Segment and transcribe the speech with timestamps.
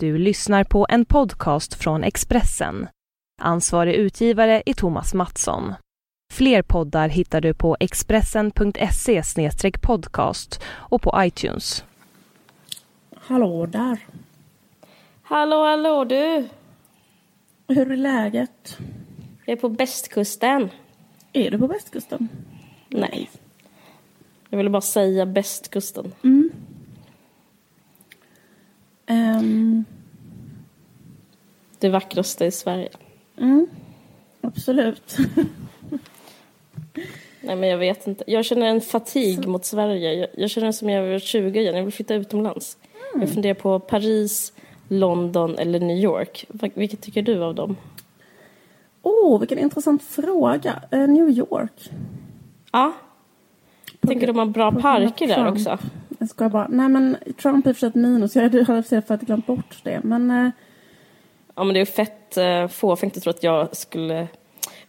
[0.00, 2.88] Du lyssnar på en podcast från Expressen.
[3.42, 5.74] Ansvarig utgivare är Thomas Mattsson.
[6.32, 9.22] Fler poddar hittar du på expressen.se
[9.82, 11.84] podcast och på iTunes.
[13.16, 13.98] Hallå där.
[15.22, 16.48] Hallå, hallå du!
[17.68, 18.78] Hur är läget?
[19.44, 20.68] Jag är på bästkusten.
[21.32, 22.28] Är du på västkusten?
[22.88, 23.30] Nej.
[24.48, 26.12] Jag ville bara säga bästkusten.
[26.24, 26.43] Mm.
[29.06, 29.84] Ehm,
[31.78, 32.88] Det vackraste i Sverige.
[33.38, 33.66] mm.
[34.40, 35.16] Absolut.
[37.40, 38.24] Nej men jag vet inte.
[38.26, 40.12] Jag känner en fatig mot Sverige.
[40.14, 41.76] Jag, jag känner som jag var 20 igen.
[41.76, 42.76] Jag vill flytta utomlands.
[43.20, 44.52] Jag funderar på Paris,
[44.88, 46.46] London eller New York.
[46.48, 47.76] Vil- Vilket tycker du av dem?
[49.02, 50.82] Åh, oh, vilken intressant fråga.
[50.90, 51.90] Eh, New York.
[52.72, 52.92] Ja.
[54.00, 55.78] Tänker de har bra parker där också?
[56.24, 56.68] Jag ska bara...
[56.70, 58.36] Nej, men Trump är i för sig ett minus.
[58.36, 60.00] Jag hade hade för att glömt bort det.
[60.04, 60.50] Men eh,
[61.54, 64.28] Ja men det är fett uh, fåfängt att tro att jag skulle...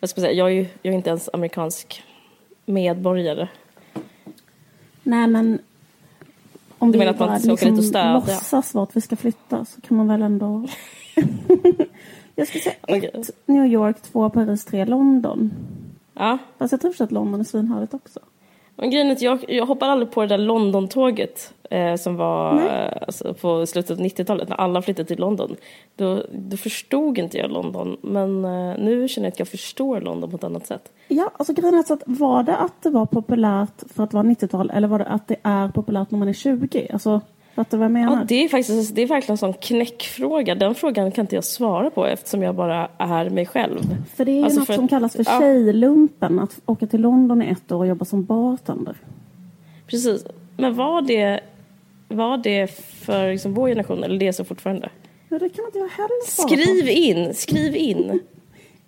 [0.01, 0.31] Ska man säga?
[0.31, 2.03] Jag är ju jag är inte ens amerikansk
[2.65, 3.47] medborgare.
[5.03, 5.59] nej, men
[6.77, 8.13] om Du menar att man bara ska åka dit och stödja?
[8.13, 10.67] låtsas vart vi ska flytta så kan man väl ändå...
[12.35, 13.11] jag skulle säga Okej.
[13.13, 15.53] ett New York, två Paris, tre London.
[16.13, 16.38] Ja.
[16.57, 18.19] Fast jag tror för sig att London är svinhärligt också.
[18.75, 22.59] Men grejen är att jag, jag hoppade aldrig på det där London-tåget eh, som var
[23.07, 25.55] alltså, på slutet av 90-talet när alla flyttade till London.
[25.95, 30.29] Då, då förstod inte jag London, men eh, nu känner jag att jag förstår London
[30.29, 30.91] på ett annat sätt.
[31.07, 34.23] Ja, alltså grejen är så att var det att det var populärt för att vara
[34.23, 36.87] 90-tal eller var det att det är populärt när man är 20?
[36.93, 37.21] Alltså,
[37.55, 38.17] fattar du vad jag menar?
[38.17, 40.55] Ja, det, är faktiskt, det är verkligen en sån knäckfråga.
[40.55, 43.79] Den frågan kan inte jag svara på eftersom jag bara är mig själv.
[44.15, 45.39] För det är ju Alltså något som att- kallas för ja.
[45.39, 48.95] tjejlumpen, att åka till London i ett år och jobba som bartender.
[49.87, 50.25] Precis.
[50.57, 51.39] Men var det,
[52.07, 52.67] var det
[53.05, 54.89] för liksom vår generation eller det som fortfarande?
[55.29, 58.19] Ja, det kan inte jag heller svara Skriv in, skriv in.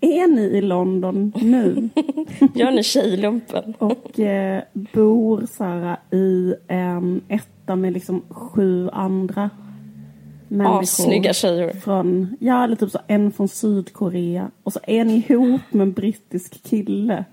[0.01, 1.89] Är ni i London nu
[2.53, 3.73] Gör ni tjejlumpen?
[3.77, 9.49] och eh, bor här, i en etta med liksom sju andra
[10.47, 10.79] människor?
[10.81, 11.73] Assnygga tjejer.
[11.73, 14.51] Från, ja, eller typ så en från Sydkorea.
[14.63, 17.25] Och så är ni ihop med en brittisk kille.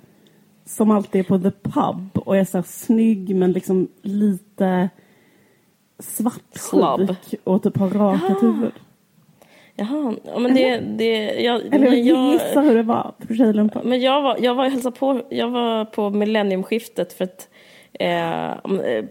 [0.64, 4.88] Som alltid är på the pub och är så här snygg men liksom lite
[5.98, 8.72] svartsjuk och typ har rakat huvud.
[9.76, 13.82] Jaha, ja, men det, det, jag, Eller jag jag, gissar hur det var på tjejlumpen.
[13.84, 17.48] men jag var, jag var hälsade på, jag var på millenniumskiftet för att
[18.00, 19.04] eh, eh,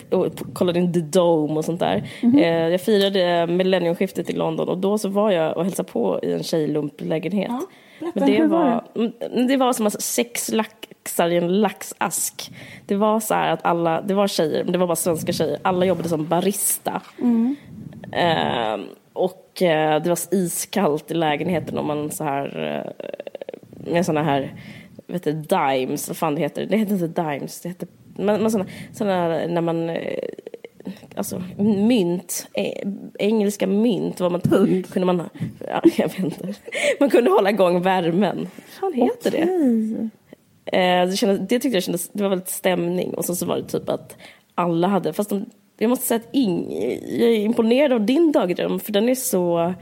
[0.53, 2.09] kollade in The Dome och sånt där.
[2.21, 2.37] Mhm.
[2.37, 6.33] Eh, jag firade millenniumskiftet i London och då så var jag och hälsade på i
[6.33, 7.51] en tjejlumplägenhet.
[7.99, 12.51] Ja, men det var var, mm, det var som att sex laxar i en laxask.
[12.85, 15.59] Det var så här att alla, det var tjejer, men det var bara svenska tjejer.
[15.61, 17.01] Alla jobbade som barista.
[17.21, 17.55] Mm.
[18.11, 23.07] Eh, och eh, det var iskallt i lägenheten och man så här eh,
[23.91, 24.53] med såna här
[25.07, 26.65] vet du, dimes, vad fan det heter.
[26.65, 28.51] Det heter inte dimes, det heter men, men
[28.93, 30.29] såna här, när man eh,
[31.15, 32.47] alltså mynt,
[33.19, 34.93] engelska mynt, vad man Pund.
[34.93, 35.29] kunde man,
[35.67, 36.53] ja, jag vet inte.
[36.99, 38.37] Man kunde hålla igång värmen.
[38.37, 39.43] Vad fan heter det?
[39.43, 40.09] Okej.
[40.65, 43.57] Eh, det, kändes, det tyckte jag kändes, det var väldigt stämning och sen så var
[43.57, 44.17] det typ att
[44.55, 45.45] alla hade, fast de,
[45.77, 46.29] jag måste säga att
[47.19, 49.73] jag är imponerad av din dagdröm för den är så,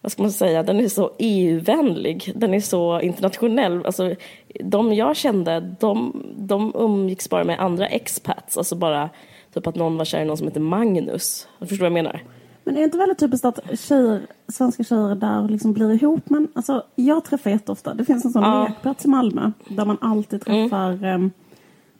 [0.00, 3.86] vad ska man säga, den är så EU-vänlig, den är så internationell.
[3.86, 4.14] Alltså,
[4.64, 9.10] de jag kände, de, de umgicks bara med andra expats, alltså bara
[9.54, 11.48] typ att någon var kär i någon som heter Magnus.
[11.58, 12.22] Förstår du vad jag menar?
[12.64, 16.30] Men är det inte väldigt typiskt att tjejer, svenska tjejer där liksom blir ihop?
[16.30, 18.60] Men alltså, jag träffar jätteofta, det finns en sån Ja.
[18.60, 18.72] Mm.
[18.72, 21.30] lekplats i Malmö där man alltid träffar um,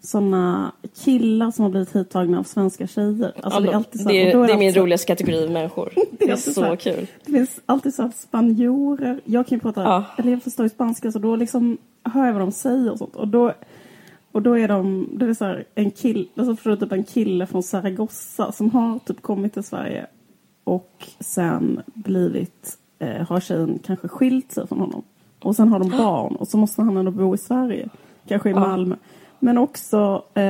[0.04, 0.72] såna
[1.04, 3.32] killar som har blivit hittagna av svenska tjejer.
[3.42, 5.50] Alltså, det är alltid så, det, är, det är min alltid så- roligaste kategori av
[5.50, 5.92] människor.
[6.18, 7.06] Det är så här- kul.
[7.24, 10.04] Det finns alltid så att spanjorer, jag kan ju prata, Ja.
[10.18, 13.16] eller jag förstår ju spanska så då liksom hör jag vad de säger och sånt.
[13.16, 13.52] Och då,
[14.32, 17.46] och då är de, det är så här, en kille, alltså förstår typ en kille
[17.46, 20.06] från Zaragoza som har typ kommit till Sverige
[20.64, 25.02] och sen blivit, eh, har tjejen kanske skilt sig från honom.
[25.43, 27.88] Och sen har de barn och så måste han ändå bo i Sverige,
[28.28, 28.96] kanske i Malmö.
[29.44, 30.43] Men också eh,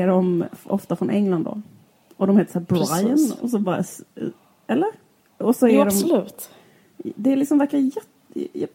[0.00, 1.62] är de ofta från England då.
[2.16, 3.40] Och de heter så Brian Precis.
[3.40, 3.84] och så bara,
[4.66, 4.88] eller?
[5.38, 6.50] Och så är Jo, de, absolut.
[6.98, 8.00] det är liksom verkar jätte...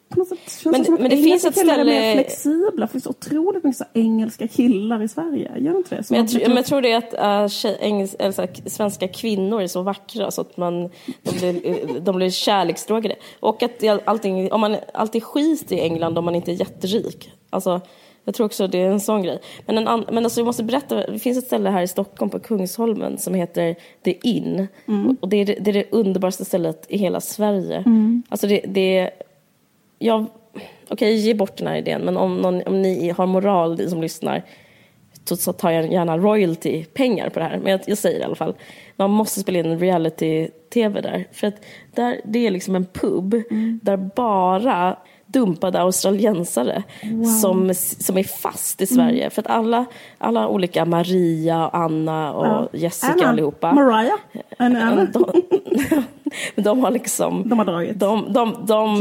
[0.09, 2.01] På något sätt känns Men- det som att men det finns ett killar är mer
[2.01, 2.69] ställe- flexibla.
[2.71, 5.51] För det finns otroligt mycket så engelska killar i Sverige.
[5.57, 6.03] Gör det inte det?
[6.03, 9.07] Som Men jag, blivit- men jag tror det är att uh, tjej, engels, eller svenska
[9.07, 10.89] kvinnor är så vackra så att man,
[11.23, 13.15] de blir, de blir kärleksdrogade.
[13.39, 17.31] Och att allting, om man alltid skit i England om man inte är jätterik.
[17.49, 17.81] Alltså,
[18.25, 19.39] Jag tror också det är en sån grej.
[19.65, 22.29] Men, en an- men alltså jag måste berätta, det finns ett ställe här i Stockholm
[22.31, 24.67] på Kungsholmen som heter The Inn.
[25.21, 27.83] Och det är det, det är det underbaraste stället i hela Sverige.
[28.29, 29.09] Alltså det, det är,
[29.99, 30.25] jag,
[30.89, 34.01] okej ge bort den här idén, men om, någon, om ni har moral, ni som
[34.01, 34.43] lyssnar,
[35.23, 37.57] så, tar jag gärna royalty-pengar på det här.
[37.57, 38.55] Men jag, jag säger det i alla fall.
[38.95, 41.27] Man måste spela in reality-tv där.
[41.31, 41.55] För att
[41.95, 43.35] där, det är liksom en pub
[43.81, 44.97] där bara
[45.39, 46.83] dumpade australiensare
[47.41, 49.29] som, som är fast i Sverige.
[49.29, 49.85] För att alla,
[50.17, 52.67] alla olika Maria, Anna och Ja.
[52.73, 53.73] Jessica Anna, allihopa.
[53.73, 54.17] Mariah.
[54.57, 55.07] Anna.
[55.13, 55.25] De,
[56.61, 57.49] de har liksom...
[57.49, 57.99] De har dragit.
[57.99, 58.99] De, de, de,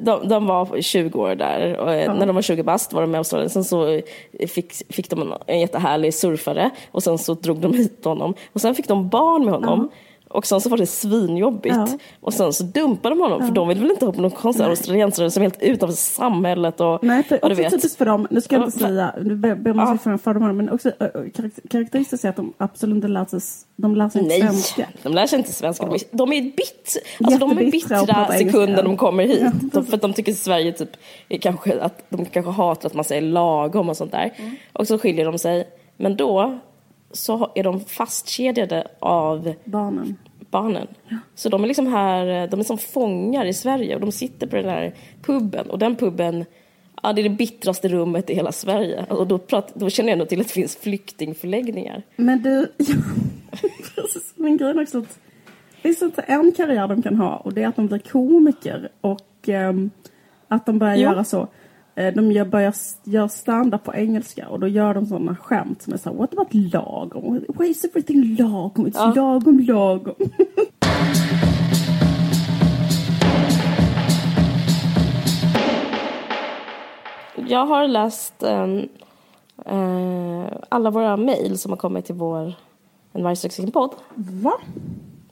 [0.00, 1.76] de, de var 20 år där.
[1.76, 3.50] Och eh, När de var 20 bast var de med Australien.
[3.50, 7.74] Sen så eh, fick, fick de en, en jättehärlig surfare och sen så drog de
[7.74, 8.34] hit honom.
[8.52, 9.90] Och sen fick de barn med honom.
[10.34, 11.74] Och sen så var det svinjobbigt.
[11.76, 11.88] Ja.
[12.20, 14.64] Och sen så dumpade de honom för de ville väl inte ha på någon konstig
[14.64, 17.72] australiensare som är helt utanför samhället och Nej, för ja, du vet.
[17.72, 19.84] typiskt för dem, nu ska jag inte Ja, säga, nu ber Ja.
[19.84, 23.40] ursäkt för fördomar, men också äh, karak- karaktäristiskt är att de absolut inte lär sig,
[23.76, 24.86] de lär sig inte Nej, svenska.
[25.02, 25.86] de lär sig inte svenska.
[25.86, 29.42] De är, de är, bitt, alltså de är och bittra sekunden de kommer hit.
[29.72, 30.90] Ja, för att de tycker Sverige typ
[31.28, 34.32] är kanske att de kanske hatar att man säger lagom och sånt där.
[34.36, 34.56] Mm.
[34.72, 35.68] Och så skiljer de sig.
[35.96, 36.58] Men då
[37.14, 40.16] så är de fastkedjade av Barnen.
[40.50, 40.86] barnen.
[41.34, 44.56] Så de är liksom här, de är som fångar i Sverige och de sitter på
[44.56, 46.44] den här puben och den puben
[47.02, 49.04] Ja, det är det bittraste rummet i hela Sverige.
[49.08, 52.02] Och då, prat, då känner jag ändå till att det finns flyktingförläggningar.
[52.16, 52.66] Men du,
[53.94, 55.18] precis, men grejen är också att
[55.76, 58.88] det finns inte en karriär de kan ha och det är att de blir komiker
[59.00, 59.90] och ehm,
[60.48, 61.02] att de börjar Jo.
[61.02, 61.48] göra så.
[61.96, 62.74] Eh, De gör, börjar
[63.04, 66.32] göra stand-up på engelska och då gör de sådana skämt som är så här, what
[66.32, 67.44] about lagom?
[67.58, 68.86] Why is everything lagom?
[68.86, 69.12] It's Ja.
[69.16, 70.14] lagom, lagom.
[77.36, 78.88] Jag har läst ehm,
[79.66, 82.54] eh, alla våra mejl som har kommit till vår
[83.12, 83.94] En vargsexiken podd.
[84.14, 84.52] Va?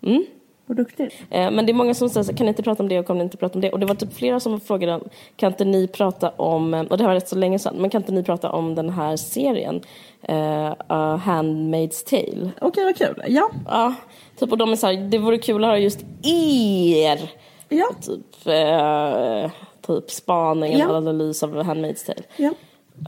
[0.03, 0.25] Mm.
[0.73, 1.15] Vad duktigt.
[1.31, 3.19] Eh, men det är många som säger kan ni inte prata om det och kan
[3.19, 3.71] ni inte prata om det?
[3.73, 5.01] Och det var typ flera som frågade,
[5.37, 8.01] kan inte ni prata om, och det här var rätt så länge sedan, men kan
[8.03, 9.81] inte ni prata om den här serien,
[10.23, 12.51] eh, A Handmaid's Tale?
[12.61, 13.23] Okej, vad kul.
[13.29, 13.51] Ja.
[13.69, 13.95] Ja,
[14.39, 17.31] typ och de är så här, det vore kul att höra just er,
[17.69, 17.87] Ja.
[18.01, 19.51] typ, eh,
[19.87, 20.97] typ spaning eller Ja.
[20.97, 22.23] analys av Handmaid's Tale.
[22.37, 22.51] ja.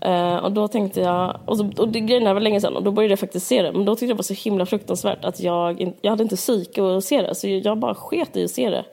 [0.02, 2.90] Eh, och då tänkte jag, och, så, och det grejen var länge sedan och då
[2.90, 3.72] började jag faktiskt se det.
[3.72, 6.36] Men då tyckte jag det var så himla fruktansvärt att jag, in, jag hade inte
[6.36, 7.34] psyke att se det.
[7.34, 8.84] Så jag bara sket i att se det.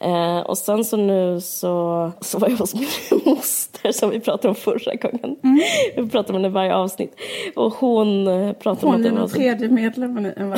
[0.00, 2.88] Eh, och sen så nu så, så var jag hos min
[3.24, 5.36] moster som vi pratade om förra gången.
[5.96, 7.14] Vi pratade om henne varje avsnitt.
[7.56, 10.32] Och hon eh, pratade om Hon att är det var den så, tredje medlemmen i
[10.36, 10.50] en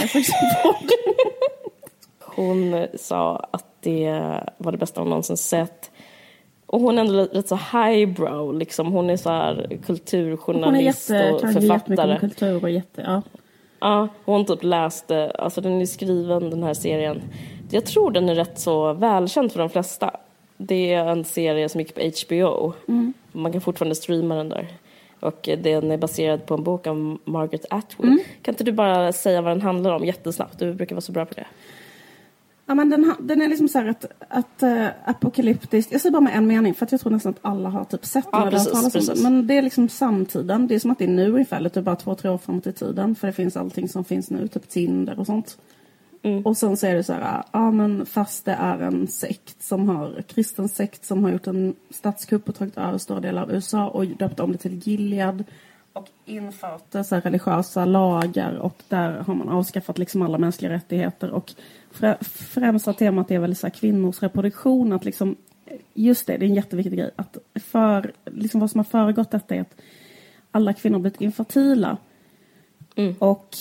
[2.36, 4.10] hon sa att det
[4.58, 5.90] var det bästa hon någonsin sett.
[6.72, 8.92] Och hon är ändå rätt så highbrow, liksom.
[8.92, 12.18] Hon är så här Hon är kulturjournalist jätte, och författare.
[12.18, 13.22] kultur och jätte, ja.
[13.80, 17.22] Ja, hon typ läste, alltså den är skriven den här serien.
[17.70, 20.10] Jag tror den är rätt så välkänd för de flesta.
[20.56, 22.72] Det är en serie som gick på HBO.
[23.32, 24.66] Man kan fortfarande streama den där.
[25.20, 28.18] Och den är baserad på en bok av Margaret Atwood.
[28.42, 30.58] Kan inte du bara säga vad den handlar om jättesnabbt?
[30.58, 31.46] Du brukar vara så bra på det.
[32.72, 35.88] Ja, men den, den är liksom så här att, att uh, apokalyptisk.
[35.92, 38.04] Jag säger bara med en mening för att jag tror nästan att alla har typ
[38.04, 39.22] sett Ja, den precis, precis.
[39.22, 40.66] Men det är liksom samtiden.
[40.66, 42.72] Det är som att det är nu ungefär, lite bara två, tre år framåt i
[42.72, 43.14] tiden.
[43.14, 45.58] För det finns allting som finns nu, typ Tinder och sånt.
[46.22, 46.46] Mm.
[46.46, 49.88] Och sen så är det så här, ja men fast det är en sekt som
[49.88, 53.88] har, kristen sekt som har gjort en statskupp och tagit över stora delar av USA
[53.88, 55.44] och döpt om det till Gilead.
[55.92, 61.30] Och infört så religiösa lagar och där har man avskaffat liksom alla mänskliga rättigheter.
[61.30, 61.54] Och
[61.92, 64.92] frä, främsta temat är väl så kvinnors reproduktion.
[64.92, 65.36] Att liksom,
[65.94, 67.10] just det, det är en jätteviktig grej.
[67.16, 69.80] Att för, liksom vad som har föregått detta är att
[70.50, 71.96] alla kvinnor blivit infertila.
[72.96, 73.14] Mm.
[73.18, 73.56] Och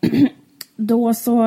[0.76, 1.42] då så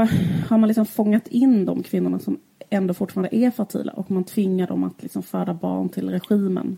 [0.49, 4.67] har man liksom fångat in de kvinnorna som ändå fortfarande är fertila och man tvingar
[4.67, 6.77] dem att liksom föda barn till regimen.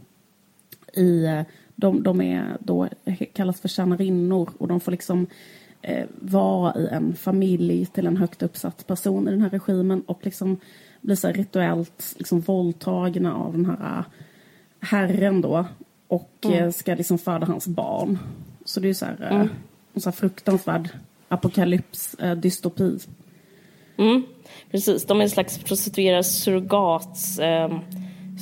[0.94, 1.42] I, eh,
[1.76, 2.90] de, de är då
[3.34, 5.28] kallas för tjänarinnor och de får liksom
[5.84, 10.20] eh, vara i en familj till en högt uppsatt person i den här regimen och
[10.22, 10.58] liksom
[11.02, 14.06] blir så rituellt liksom våldtagna av den här eh,
[14.80, 15.66] herren då
[16.08, 18.20] och eh, ska liksom föda hans barn.
[18.66, 19.48] Så det är så här, eh,
[19.94, 20.90] en så här fruktansvärd
[21.28, 23.00] apokalyps, dystopi.
[23.98, 24.24] Mm,
[24.72, 27.40] precis, de är en slags prostituerad surrogats...
[27.40, 27.80] Eh,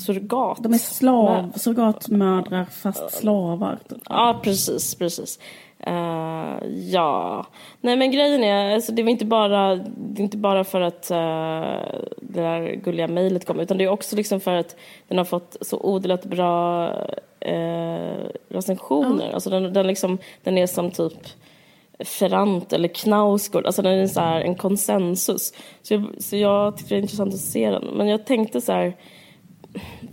[0.05, 0.63] surrogat.
[0.63, 3.79] De är slav, surrogatmödrar fast slavar.
[3.89, 4.01] typ.
[4.09, 5.39] Ja, precis, precis.
[5.87, 7.45] Eh, ja,
[7.81, 11.11] nej men grejen är, alltså, det var inte bara, det är inte bara för att
[11.11, 11.17] eh,
[12.21, 14.75] det där gulliga mejlet kom, utan det är också liksom för att
[15.07, 16.87] den har fått så odelat bra
[17.39, 19.31] eh, recensioner.
[19.31, 21.27] Alltså den, den, liksom, den är som typ
[21.99, 25.53] Ferrant eller Knausgård, alltså den är så här en konsensus.
[25.81, 27.83] Så jag, så jag tycker det är intressant att se den.
[27.83, 28.95] Men jag tänkte så här,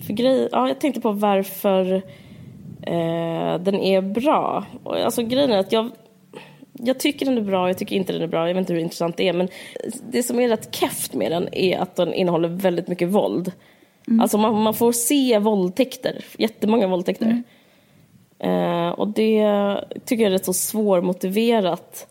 [0.06, 2.02] för grej, ja, jag tänkte på varför
[2.88, 4.64] eh, den är bra.
[4.84, 5.90] Alltså grejen är att jag,
[6.72, 8.80] jag tycker den är bra, jag tycker inte den är bra, jag vet inte hur
[8.80, 9.32] intressant det är.
[9.32, 9.48] Men
[10.10, 13.52] det som är rätt keft med den är att den innehåller väldigt mycket våld.
[14.08, 14.20] Mm.
[14.20, 17.26] Alltså man, man, får se våldtäkter, jättemånga våldtäkter.
[17.26, 17.44] Mm.
[18.38, 19.44] Eh, och det
[20.04, 22.06] tycker jag är rätt så svårmotiverat.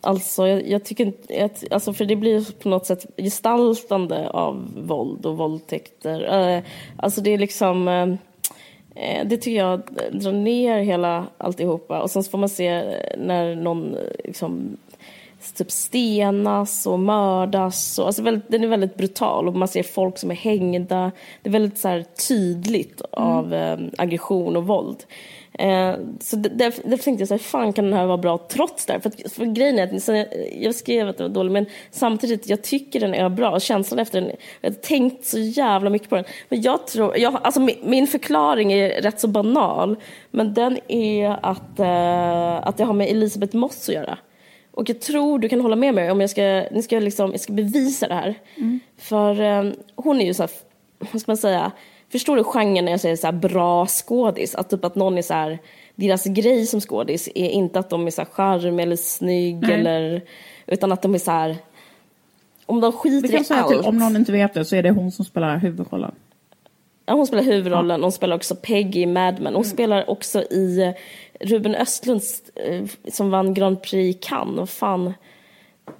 [0.00, 1.50] Alltså, jag, jag tycker inte...
[1.70, 6.48] Alltså, för det blir på något sätt gestaltande av våld och våldtäkter.
[6.56, 6.62] Eh,
[6.96, 7.88] alltså, det är liksom...
[7.88, 8.14] Eh,
[9.24, 9.82] det tycker jag
[10.12, 12.02] drar ner hela alltihopa.
[12.02, 12.82] Och sen får man se
[13.18, 14.76] när någon liksom
[15.54, 17.98] typ stenas och mördas.
[17.98, 21.12] Och, alltså väldigt, den är väldigt brutal och man ser folk som är hängda.
[21.42, 23.28] Det är väldigt så här, tydligt mm.
[23.28, 25.04] av eh, aggression och våld.
[25.58, 28.86] Eh, så därför, därför tänkte jag så här, fan kan den här vara bra trots
[28.86, 29.00] det?
[29.00, 30.26] För, att, för grejen är att jag,
[30.60, 33.60] jag skrev att den var dålig men samtidigt jag tycker den är bra.
[33.60, 34.30] Känslan efter den,
[34.60, 36.24] jag har tänkt så jävla mycket på den.
[36.48, 39.96] Men jag tror, jag, alltså min, min förklaring är rätt så banal.
[40.30, 44.18] Men den är att, eh, att det har med Elisabeth Moss att göra.
[44.70, 47.40] Och jag tror du kan hålla med mig om jag ska, ni ska liksom, jag
[47.40, 48.34] ska bevisa det här.
[48.56, 48.80] Mm.
[48.98, 50.50] För um, hon är ju så här,
[50.98, 51.72] vad ska man säga,
[52.14, 54.54] förstår du genren när jag säger så här bra skådis?
[54.54, 55.58] Att typ att någon är så här,
[55.94, 59.72] deras grej som skådis är inte att de är så här charm eller snygg Nej.
[59.72, 60.22] eller,
[60.66, 61.56] utan att de är så här,
[62.66, 63.68] om de skiter i allt.
[63.68, 66.14] Till, om någon inte vet det så är det hon som spelar huvudrollen.
[67.06, 69.54] Ja, hon spelar huvudrollen, hon spelar också Peggy i Mad Men.
[69.54, 69.64] Hon mm.
[69.64, 70.94] spelar också i
[71.40, 74.56] Ruben Östlunds eh, som vann Grand Prix Cannes.
[74.56, 75.14] Vad fan,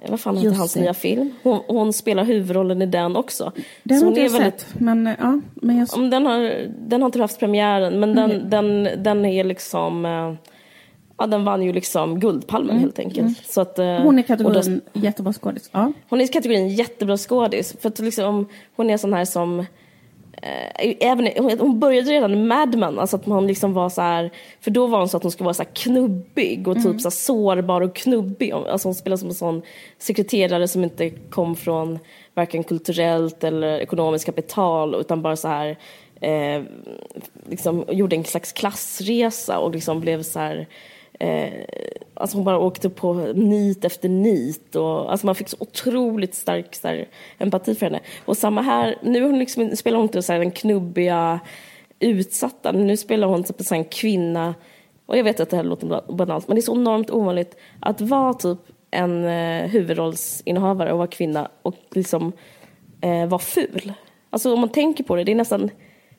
[0.09, 1.33] vad fan heter hans nya film?
[1.43, 3.51] Hon, hon, spelar huvudrollen i den också.
[3.83, 4.79] Den har inte jag väldigt, sett.
[4.79, 6.11] Men, ja, men jag...
[6.11, 8.49] den, har, den har inte haft premiären men den, mm.
[8.49, 10.33] den, den är liksom eh,
[11.17, 12.81] Ja, den vann ju liksom Guldpalmen mm.
[12.81, 13.19] helt enkelt.
[13.19, 13.35] Mm.
[13.45, 15.69] Så att, eh, hon är kategorin då, jättebra skådis.
[15.71, 15.93] Ja.
[16.09, 17.75] Hon är kategorin jättebra skådis.
[17.79, 19.65] För att liksom, hon är sån här som
[20.99, 24.71] även, hon började redan i Mad Men, alltså att hon liksom var så här, för
[24.71, 26.99] då var hon så att hon skulle vara så knubbig och typ mm.
[26.99, 28.51] så sårbar och knubbig.
[28.51, 29.61] Alltså hon spelade som en sån
[29.97, 31.99] sekreterare som inte kom från
[32.33, 35.77] varken kulturellt eller ekonomiskt kapital utan bara så här
[36.21, 36.63] eh,
[37.49, 40.67] liksom gjorde en slags klassresa och liksom blev så här
[41.19, 41.65] Eh,
[42.13, 44.75] alltså hon bara åkte på nit efter nit.
[44.75, 47.07] Och, alltså man fick så otroligt stark så här,
[47.37, 47.99] empati för henne.
[48.25, 51.39] Och samma här, nu hon liksom, spelar hon inte så här, den knubbiga
[51.99, 52.71] utsatta.
[52.71, 54.55] Nu spelar hon typ en kvinna.
[55.05, 58.01] Och jag vet att det här låter banalt, men det är så enormt ovanligt att
[58.01, 58.59] vara typ
[58.91, 62.31] en eh, huvudrollsinnehavare och vara kvinna och liksom
[63.01, 63.93] eh, vara ful.
[64.29, 65.69] Alltså om man tänker på det, det är nästan,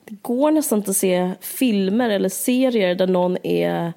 [0.04, 3.92] det går nästan inte att se filmer eller serier där någon är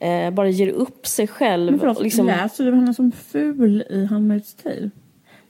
[0.00, 1.70] eh, bara ger upp sig själv.
[1.70, 2.26] Men förlåt, liksom...
[2.26, 4.90] läser du henne som ful i Handmaid's Tale?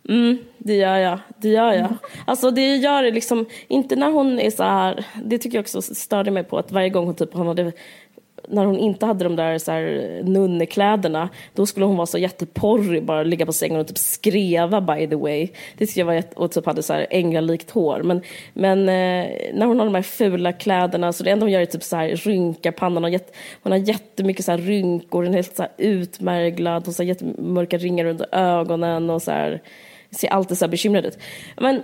[0.08, 1.18] Mm, det gör jag.
[1.38, 1.78] Det gör jag.
[1.78, 1.98] Mm.
[2.24, 5.82] Alltså det gör det liksom, inte när hon är så här, det tycker jag också
[5.82, 7.72] störde mig på att varje gång hon typ, hon hade
[8.48, 13.04] när hon inte hade de där så här, nunnekläderna, då skulle hon vara så jätteporrig,
[13.04, 15.48] bara ligga på sängen och typ skreva by the way.
[15.78, 18.02] Det tyckte jag var jätte, och typ hade så här änglalikt hår.
[18.02, 21.60] Men, men eh, när hon har de här fula kläderna, så det enda hon gör
[21.60, 23.04] är typ så här rynkar pannan.
[23.04, 26.94] Och jätt, hon har jättemycket så här rynkor, hon är helt så här utmärglad, hon
[26.98, 29.62] har jättemörka ringar under ögonen och så här,
[30.10, 31.18] ser alltid så här bekymrad ut.
[31.56, 31.82] Men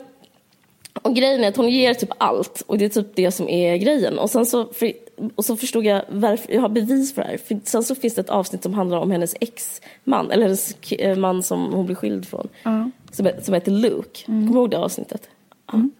[1.02, 3.76] och grejen är att hon ger typ allt och det är typ det som är
[3.76, 4.18] grejen.
[4.18, 4.92] Och sen så, för,
[5.34, 7.36] och så förstod jag varför, jag har bevis för det här.
[7.36, 11.16] För sen så finns det ett avsnitt som handlar om hennes ex-man, eller hennes eh,
[11.16, 12.48] man som hon blir skild från.
[12.66, 12.86] Uh.
[13.10, 14.20] Som, som heter Luke.
[14.28, 14.46] Mm.
[14.46, 15.28] Kommer du ihåg det avsnittet?
[15.72, 15.90] Mm.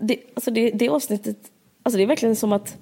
[0.00, 1.36] Det, alltså det, det avsnittet,
[1.82, 2.76] alltså det är verkligen som att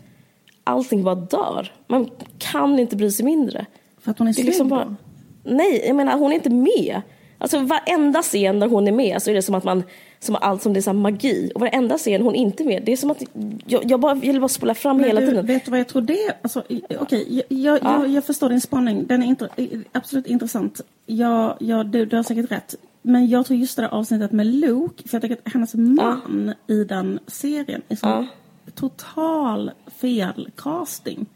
[0.65, 1.73] allting bara dör.
[1.87, 3.67] Man kan inte bry sig mindre.
[4.01, 4.97] För att hon är, är liksom bara,
[5.45, 7.03] Nej, jag menar hon är inte med.
[7.39, 9.83] Alltså varenda scen där hon är med så är det som att man,
[10.21, 11.51] som allt som det är så magi.
[11.55, 13.23] Och varenda scen hon inte är med, det är som att
[13.67, 15.47] jag, jag, bara, jag vill bara spola fram Men hela du, tiden.
[15.47, 18.01] Vet du vad jag tror det alltså, Okej, okay, jag, jag, ja.
[18.01, 19.07] jag, jag, förstår din spaning.
[19.07, 19.49] Den är inter,
[19.93, 20.81] absolut intressant.
[21.07, 22.75] Jag, jag, du, du har säkert rätt.
[23.03, 26.55] Men jag tror just det där avsnittet med Luke, för jag tycker att hennes man
[26.69, 26.75] ja.
[26.75, 28.27] i den serien är så ja.
[28.75, 31.27] total felcasting.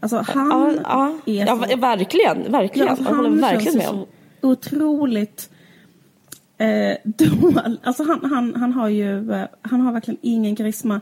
[0.00, 1.66] Alltså han ja, är så...
[1.70, 2.86] Ja, verkligen, verkligen.
[2.86, 4.06] Ja, alltså, jag håller verkligen med om
[4.42, 5.50] otroligt
[6.58, 7.78] eh, dålig.
[7.82, 11.00] Alltså han, han, han har ju, eh, han har verkligen ingen karisma.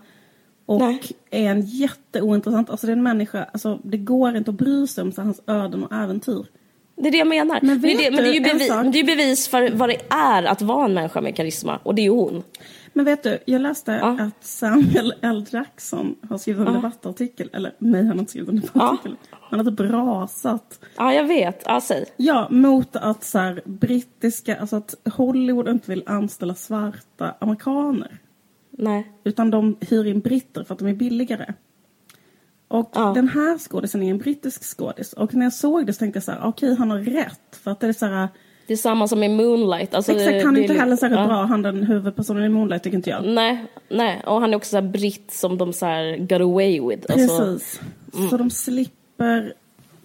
[0.66, 1.00] Och Nej.
[1.30, 5.02] är en jätteointressant, alltså det är en människa, alltså det går inte att bry sig
[5.02, 6.47] om hans öden och äventyr.
[6.97, 7.59] Det är det jag menar.
[7.62, 10.42] Men, men, det, men det, är ju bevis, det är bevis för vad det är
[10.42, 11.76] att vara en människa med karisma.
[11.82, 12.42] Och det är ju hon.
[12.92, 14.09] Men vet du, jag läste Ja.
[14.23, 15.44] att Samuel L.
[15.50, 16.73] Jackson har skrivit en Ja.
[16.73, 17.50] debattartikel.
[17.52, 19.16] Eller nej, han har inte skrivit en debattartikel.
[19.52, 20.80] Han har typ rasat.
[20.97, 21.62] Ja, jag vet.
[21.66, 22.04] Ja, säg.
[22.16, 28.18] Ja, mot att så här, brittiska, alltså att Hollywood inte vill anställa svarta amerikaner.
[28.71, 29.12] Nej.
[29.25, 31.54] Utan de hyr in britter för att de är billigare.
[32.68, 33.12] Och Ja.
[33.14, 35.12] den här skådisen är en brittisk skådis.
[35.12, 37.56] Och när jag såg det så tänkte jag så här, okej han har rätt.
[37.62, 38.28] För att det är så här,
[38.66, 39.94] Det är samma som i Moonlight.
[39.94, 41.26] Alltså, exakt han är inte heller särskilt ja.
[41.26, 43.25] bra, han den huvudpersonen i Moonlight tycker inte jag.
[43.25, 46.80] Nej, nej, och han är också så här britt som de så här got away
[46.88, 47.12] with.
[47.12, 47.80] Alltså, Precis.
[48.30, 49.01] Så de slipper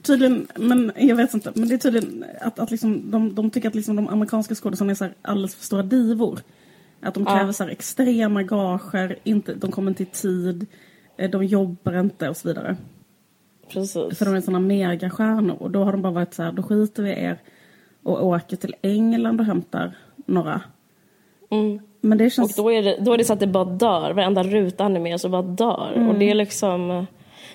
[0.02, 3.68] tydligen, men jag vet inte, men det är tydligen att, att liksom, de, de tycker
[3.70, 6.40] att liksom de amerikanska skådespelarna är så här alldeles för stora divor.
[7.02, 7.36] Att de Ja.
[7.38, 10.66] kräver så här extrema gager, inte, de kommer inte i tid,
[11.18, 12.76] eh, de jobbar inte och så vidare.
[13.74, 14.18] precis.
[14.18, 17.04] För de är sådana megastjärnor och då har de bara varit så här, då skiter
[17.04, 17.38] vi i er
[18.04, 20.62] och åker till England och hämtar några.
[21.50, 21.80] Mm.
[22.02, 22.56] Men det Och känns...
[22.56, 24.14] då är, det, då är det så att det bara dör.
[24.14, 25.92] Varenda ruta animeras och bara dör.
[26.10, 26.38] Och det är Mm.
[26.38, 27.08] liksom...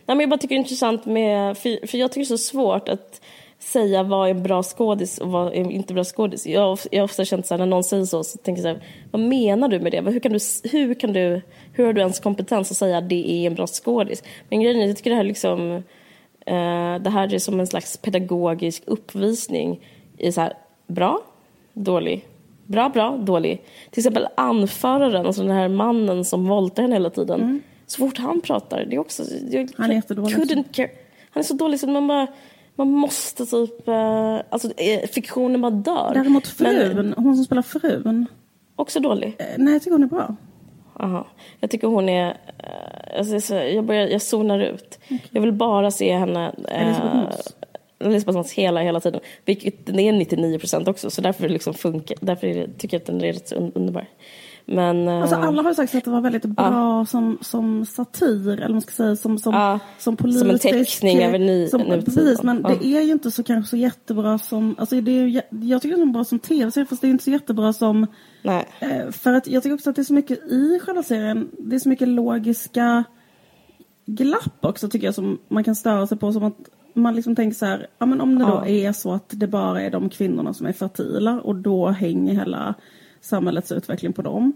[0.06, 1.58] Nej, men jag bara tycker det är intressant med...
[1.58, 3.20] För, för jag tycker det är så svårt att
[3.62, 6.46] säga vad är en bra skådis och vad är inte bra skådis.
[6.46, 8.74] Jag, har jag har ofta känt så här, när någon säger så, så tänker jag
[8.76, 10.10] så här, vad menar du med det?
[10.10, 10.38] Hur kan du,
[10.72, 11.42] hur kan du,
[11.72, 14.24] hur har du ens kompetens att säga att det är en bra skådis?
[14.48, 15.72] Men grejen är, jag tycker det här liksom,
[16.46, 19.80] eh, det här är som en slags pedagogisk uppvisning
[20.18, 20.52] i så här,
[20.86, 21.20] bra,
[21.72, 22.26] dålig,
[22.66, 23.62] bra, bra, dålig.
[23.90, 27.40] Till exempel anföraren, alltså den här mannen som våldtar henne hela tiden.
[27.40, 27.62] Mm.
[27.92, 29.22] Så fort han pratar, det är också...
[29.50, 29.70] Jag.
[29.76, 30.88] Han är jättedålig couldn't.
[31.30, 32.26] Han är så dålig så man bara...
[32.74, 33.88] Man måste typ...
[33.88, 36.10] Eh, alltså eh, fiktionen bara dör.
[36.14, 38.26] Däremot Men frun, hon som spelar frun,
[38.76, 39.36] också dålig.
[39.38, 40.36] eh, nej jag tycker hon är bra.
[41.00, 41.26] Aha.
[41.60, 42.28] Jag tycker hon är...
[42.58, 44.98] Eh, alltså, så, jag, börjar, jag zonar ut.
[45.30, 46.52] Jag vill bara se henne...
[46.68, 47.54] Eh, Elisabeth Moss.
[48.00, 49.20] Elisabeth Moss hela, hela tiden.
[49.44, 51.10] Vilket den är 99 procent också.
[51.10, 54.06] Så därför, liksom funkar, därför det, tycker jag att den är rätt så un- underbar.
[54.66, 55.08] Men...
[55.08, 58.68] eh, Alltså alla har ju sagt att det var väldigt bra som, som satir, eller
[58.68, 60.62] man ska säga, som, som, Ja, som som en politisk...
[61.00, 61.80] teckning över ny- som.
[61.80, 62.68] Precis, men Ja.
[62.80, 64.74] det är ju inte så kanske så jättebra som...
[64.78, 67.30] Alltså det är, jag tycker det är bra som tv-serie, fast det är inte så
[67.30, 68.06] jättebra som...
[68.42, 68.64] nej.
[68.80, 71.76] Eh, för att jag tycker också att det är så mycket i själva serien, det
[71.76, 73.04] är så mycket logiska
[74.06, 76.32] glapp också tycker jag som man kan störa sig på.
[76.32, 76.56] Som att
[76.94, 78.66] man liksom tänker så här, ja men om det då Ja.
[78.66, 82.74] är så att det bara är de kvinnorna som är fertila och då hänger hela
[83.22, 84.52] samhällets utveckling på dem.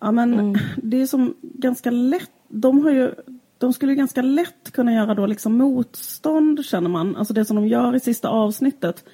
[0.00, 0.54] Ja men Mm.
[0.76, 3.14] det är som ganska lätt, de har ju
[3.58, 7.16] de skulle ju ganska lätt kunna göra då liksom motstånd känner man.
[7.16, 9.04] Alltså det som de gör i sista avsnittet.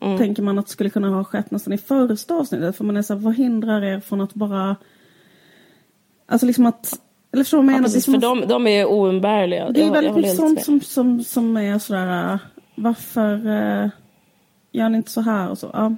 [0.00, 0.18] Mm.
[0.18, 2.76] Tänker man att skulle kunna ha skett nästan i första avsnittet.
[2.76, 4.76] För man är så här, vad hindrar er från att bara...
[6.26, 7.00] Alltså liksom att...
[7.32, 7.88] Eller förstår du vad jag Ja, menar?
[7.88, 9.70] precis, Det är för de, de är oumbärliga.
[9.70, 12.38] det är Jag- väldigt mycket sånt som, som, som är sådär...
[12.74, 13.88] Varför uh,
[14.72, 15.70] gör ni inte så här och så?
[15.72, 15.94] Ja.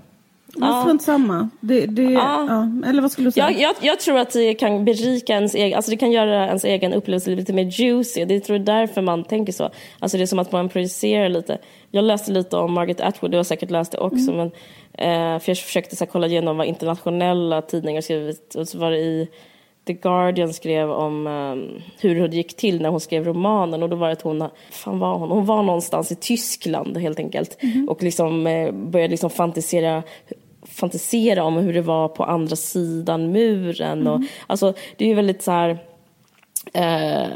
[0.57, 0.81] Ja.
[0.83, 1.49] strunt samma.
[1.61, 2.47] Det, det, Ja.
[2.49, 2.88] ja.
[2.88, 3.51] Eller vad skulle du säga?
[3.51, 6.64] Jag, jag, jag tror att det kan berika ens egen, alltså det kan göra ens
[6.64, 8.25] egen upplevelse lite mer juicy.
[8.25, 9.71] Det tror jag är därför man tänker så.
[9.99, 11.59] Alltså det är som att man projicerar lite.
[11.90, 14.33] Jag läste lite om Margaret Atwood, du har säkert läst det också.
[14.33, 14.37] Mm.
[14.37, 14.47] Men,
[15.35, 18.55] eh, för jag försökte så här, kolla igenom vad internationella tidningar skrivit.
[18.55, 19.29] Och så var det i
[19.87, 23.83] The Guardian skrev om eh, hur det gick till när hon skrev romanen.
[23.83, 25.31] Och då var det att hon, fan var hon?
[25.31, 27.62] Hon var någonstans i Tyskland helt enkelt.
[27.62, 27.88] Mhm.
[27.88, 30.03] Och liksom eh, började liksom fantisera
[30.75, 34.07] fantisera om hur det var på andra sidan muren.
[34.07, 35.71] Och, alltså, det är ju väldigt så här...
[36.73, 37.29] Eh,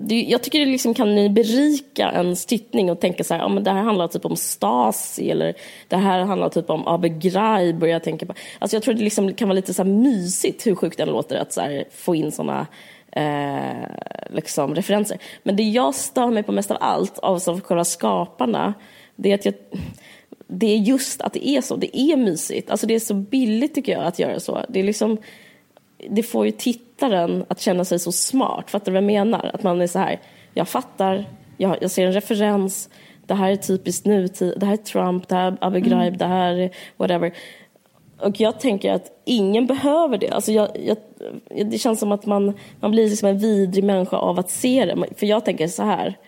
[0.00, 3.64] det, jag tycker det liksom kan berika en stittning och tänka så här, ja, men
[3.64, 5.54] det här handlar typ om Stasi eller
[5.88, 9.04] det här handlar typ om Abu Ghraib och jag tänker på, alltså jag tror det
[9.04, 12.14] liksom kan vara lite så här mysigt hur sjukt den låter att så här, få
[12.14, 12.66] in såna
[13.12, 13.88] eh,
[14.30, 15.18] liksom referenser.
[15.42, 18.74] Men det jag stör mig på mest av allt av så själva skaparna
[19.16, 19.54] det är att jag
[20.48, 21.76] det är just att det är så.
[21.76, 22.70] Det är mysigt.
[22.70, 24.64] Alltså det är så billigt tycker jag att göra så.
[24.68, 25.18] Det är liksom
[26.10, 28.70] det får ju tittaren att känna sig så smart.
[28.70, 29.50] Fattar du vad jag menar?
[29.54, 30.20] Att man är så här,
[30.54, 31.24] jag fattar,
[31.56, 32.90] jag, jag ser en referens,
[33.26, 36.26] det här är typiskt nutid, det här är Trump, det här är Abu Ghraib, det
[36.26, 37.32] här är whatever.
[38.20, 40.30] Och jag tänker att ingen behöver det.
[40.30, 40.96] Alltså jag, jag,
[41.70, 45.14] det känns som att man, man blir liksom en vidrig människa av att se det.
[45.16, 46.18] För jag tänker så här,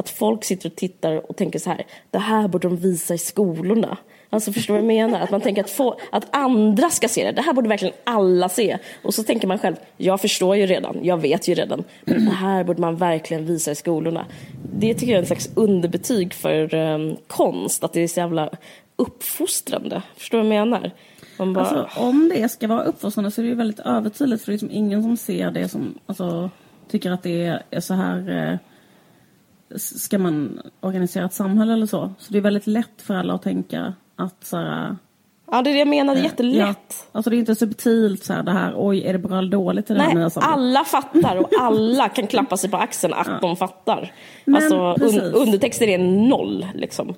[0.00, 3.18] att folk sitter och tittar och tänker så här, det här borde de visa i
[3.18, 3.96] skolorna.
[4.30, 5.20] Alltså förstår du vad jag menar?
[5.20, 7.32] Att man tänker att, få, att andra ska se det.
[7.32, 8.78] Det här borde verkligen alla se.
[9.02, 11.84] Och så tänker man själv, jag förstår ju redan, jag vet ju redan.
[12.04, 14.26] Men det här borde man verkligen visa i skolorna.
[14.74, 18.50] Det tycker jag är en slags underbetyg för um, konst, att det är så jävla
[18.96, 20.02] uppfostrande.
[20.16, 20.90] Förstår du vad jag menar?
[21.38, 24.52] Man bara, Alltså, om det ska vara uppfostrande så är det ju väldigt övertydligt för
[24.52, 26.50] det är liksom ingen som ser det som, alltså,
[26.90, 28.58] tycker att det är, så här eh,
[29.76, 32.14] ska man organisera ett samhälle eller så.
[32.18, 34.96] Så det är väldigt lätt för alla att tänka att så här,
[35.52, 36.78] Ja, det är det jag menar, det är jättelätt.
[36.88, 37.06] Ja.
[37.12, 39.90] Alltså det är inte subtilt så här det här, oj är det bra eller dåligt
[39.90, 40.48] i det här nya Nej, sången?
[40.48, 44.12] alla fattar och alla kan klappa sig på axeln att de fattar.
[44.44, 47.08] Men alltså, un, undertexter är noll liksom.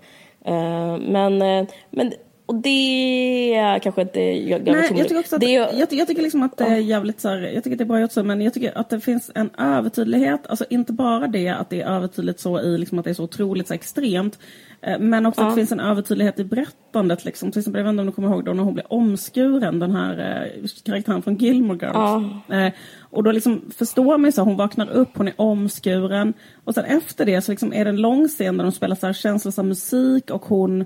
[0.44, 2.12] Eh, men, eh, men
[2.46, 6.08] och det kanske inte jag, jag Nej, jag tycker också att, det är, jag, jag
[6.08, 8.12] tycker liksom att det är jävligt så här, jag tycker att det är bra gjort
[8.12, 11.80] så, men jag tycker att det finns en övertydlighet, alltså inte bara det att det
[11.80, 14.38] är övertydligt så i liksom att det är så otroligt så extremt,
[14.80, 17.52] eh, men också att det finns en övertydlighet i berättandet liksom.
[17.52, 19.90] Till exempel, jag vet inte om du kommer ihåg då när hon blir omskuren, den
[19.90, 22.50] här eh, karaktären från Gilmore Girls.
[22.50, 26.74] Eh, och då liksom förstår man ju så, hon vaknar upp, hon är omskuren, och
[26.74, 29.12] sen efter det så liksom är det en lång scen där de spelar så här
[29.12, 30.84] känslosam musik och hon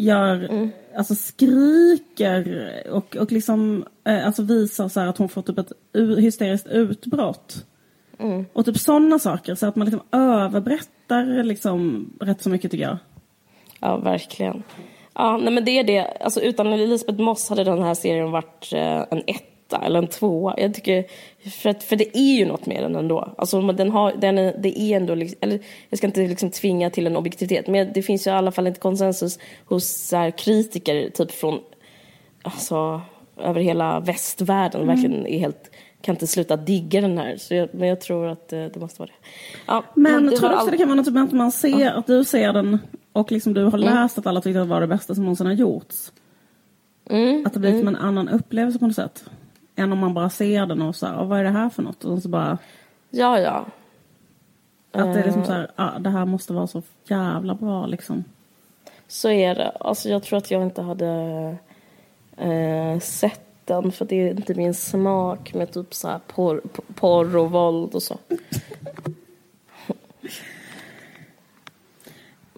[0.00, 5.58] gör, alltså skriker och, och liksom eh, alltså visar så här att hon får typ
[5.58, 5.72] ett
[6.18, 7.66] hysteriskt utbrott.
[8.52, 12.98] Och typ sådana saker, så att man liksom överberättar liksom rätt så mycket tycker jag.
[13.80, 14.62] Ja, verkligen.
[15.14, 16.16] Ja, nej, men det är det.
[16.20, 19.22] Alltså, utan Elisabeth Moss hade den här serien varit eh, en
[19.70, 20.54] etta eller en tvåa.
[20.58, 21.04] Jag tycker,
[21.50, 23.34] för, att, för det är ju något med den ändå.
[23.38, 26.50] Alltså, men den har, den är, det är ändå, liksom, eller jag ska inte liksom
[26.50, 30.16] tvinga till en objektivitet, men det finns ju i alla fall inte konsensus hos så
[30.16, 31.60] här, kritiker, typ från,
[32.42, 33.00] alltså,
[33.36, 35.70] över hela västvärlden, verkligen är helt
[36.02, 37.36] kan inte sluta digga den här.
[37.36, 39.28] Så jag, men jag tror att eh, det måste vara det.
[39.66, 41.90] Ja, Men det tror du också all- det kan vara något typ att man ser,
[41.90, 42.78] att du ser den
[43.12, 45.46] och liksom du har läst att alla tyckte att det var det bästa som någonsin
[45.46, 46.12] har gjorts?
[47.10, 49.24] Mm, Att det blir som en annan upplevelse på något sätt?
[49.80, 51.82] Än om man bara ser den och så här, "Ah, vad är det här för
[51.82, 52.04] något?
[52.04, 52.58] Och så bara,
[53.10, 53.66] Ja, ja.
[54.92, 58.24] att det är liksom så här, ah, det här måste vara så jävla bra liksom.
[59.08, 59.70] Så är det.
[59.70, 61.08] Alltså jag tror att jag inte hade
[62.36, 66.60] eh, sett den för det är inte min smak med typ så här porr,
[66.94, 68.18] porr och våld och så.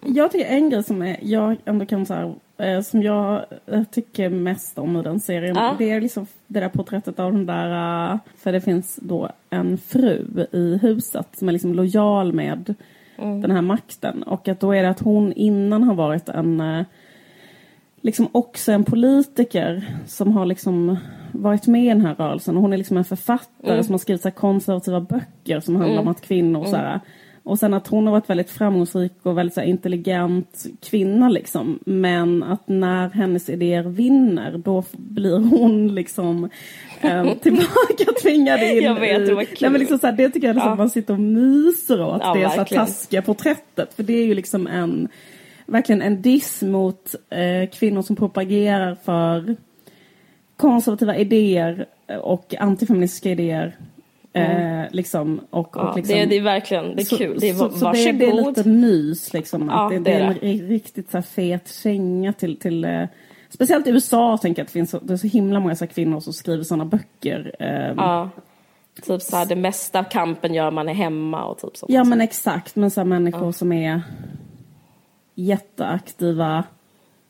[0.05, 2.35] Jag tycker en grej som är, jag ändå kan så här,
[2.83, 5.75] som jag eh, tycker mest om i den serien, Ja.
[5.77, 9.77] det är liksom det där porträttet av den där, eh, för det finns då en
[9.77, 12.75] fru i huset som är liksom lojal med
[13.17, 14.23] den här makten.
[14.23, 16.85] Och att då är det att hon innan har varit en eh,
[18.01, 20.97] liksom också en politiker som har liksom
[21.31, 22.55] varit med i den här rörelsen.
[22.55, 26.07] Och hon är liksom en författare som har skrivit så konservativa böcker som handlar om
[26.07, 26.99] att kvinnor så här,
[27.43, 31.79] och sen att hon har varit väldigt framgångsrik och väldigt så intelligent kvinna liksom.
[31.85, 36.49] Men att när hennes idéer vinner då blir hon liksom
[37.01, 39.25] eh, tillbaka tvingad in Jag vet, i...
[39.25, 39.57] det var kul.
[39.61, 40.73] Nej, men liksom så här, det tycker jag är liksom Ja.
[40.73, 42.21] att man sitter och myser åt.
[42.21, 42.85] Ja, det är så här verkligen.
[42.85, 43.93] taskiga porträttet.
[43.93, 45.07] För det är ju liksom en
[45.65, 49.55] verkligen en diss mot eh, kvinnor som propagerar för
[50.57, 51.85] konservativa idéer
[52.21, 53.75] och antifeministiska idéer.
[54.35, 57.37] Eh, liksom, och, Ja, och liksom, det, det är verkligen det är så- kul.
[57.39, 59.67] Det är, så, så det, är- det är lite mys liksom.
[59.69, 63.03] Ja, det, det är är en ri- riktigt så här, fet känga till, till eh,
[63.49, 65.85] Speciellt i USA tänker jag att det finns så, det är så himla många så
[65.85, 67.55] här, kvinnor som skriver sådana böcker.
[67.59, 68.29] Eh, Ja.
[69.01, 71.91] Typ så här, det mesta kampen gör man hemma och typ sånt.
[71.91, 74.01] Ja men exakt, men så här, människor som är
[75.35, 76.63] jätteaktiva.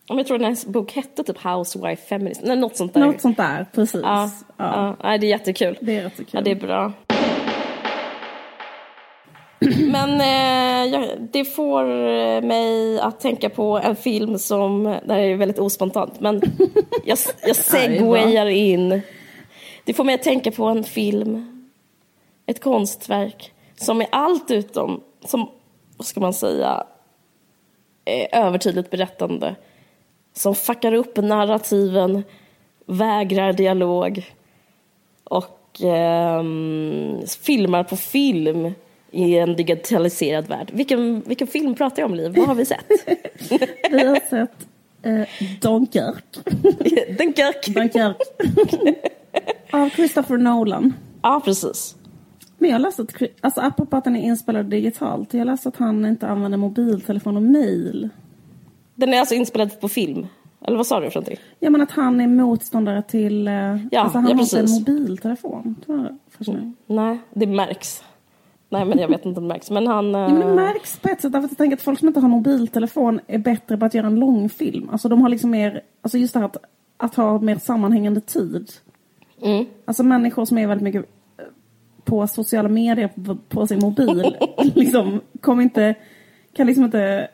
[0.07, 3.01] Ja, men Jag tror den här bok hette typ Housewife Feminist, nej något sånt där.
[3.01, 4.01] Något sånt där, precis.
[4.03, 4.95] Ja, ja.
[5.03, 5.77] Nej, det är jättekul.
[5.81, 6.31] Det är rätt så kul.
[6.31, 6.91] Ja, det är bra.
[9.91, 15.19] Men eh, jag, det får eh, mig att tänka på en film som, det här
[15.19, 16.41] är väldigt ospontant, men
[17.05, 19.01] jag, jag segwayar in.
[19.83, 21.63] Det får mig att tänka på en film,
[22.45, 25.49] ett konstverk, som är allt utom, som,
[25.97, 26.83] vad ska man säga,
[28.31, 29.55] övertydligt berättande.
[30.33, 32.23] Som fuckar upp narrativen,
[32.85, 34.25] vägrar dialog
[35.23, 38.73] och ehm, filmar på film
[39.11, 40.71] i en digitaliserad värld.
[40.73, 42.33] Vilken, vilken film pratar jag om, Liv?
[42.35, 42.85] Vad har vi sett?
[43.91, 44.67] Vi har sett
[45.01, 45.27] eh,
[45.61, 46.25] Dunkirk.
[47.17, 47.67] Dunkirk.
[47.67, 48.17] Dunkirk.
[49.71, 50.93] Av Christopher Nolan.
[51.21, 51.95] Ja, precis.
[52.57, 55.33] Men jag läste att, alltså apropå att den är inspelad digitalt.
[55.33, 58.09] Jag läste att han inte använder mobiltelefon och mail.
[58.95, 60.27] Den är alltså inspelad på film.
[60.61, 61.37] Eller vad sa du för någonting?
[61.59, 63.47] Ja men att han är motståndare till...
[63.47, 63.53] Eh,
[63.91, 65.75] Ja, alltså han ja, har inte en mobiltelefon.
[65.85, 66.73] Var fascinerande.
[66.85, 68.03] Nej, det märks.
[68.69, 69.69] Nej, men jag vet inte om det märks.
[69.71, 70.11] Men han...
[70.11, 72.07] Ja, men det eh, märks på ett sätt därför att jag tänker att folk som
[72.07, 74.89] inte har mobiltelefon är bättre på att göra en långfilm.
[74.89, 76.57] Alltså de har liksom mer, alltså just det här att,
[76.97, 78.71] att ha mer sammanhängande tid.
[79.41, 79.65] Mm.
[79.85, 81.05] Alltså människor som är väldigt mycket
[81.37, 81.45] eh,
[82.03, 83.09] på sociala medier
[83.49, 84.35] på sin mobil
[84.75, 85.95] liksom kommer inte,
[86.53, 87.27] kan liksom inte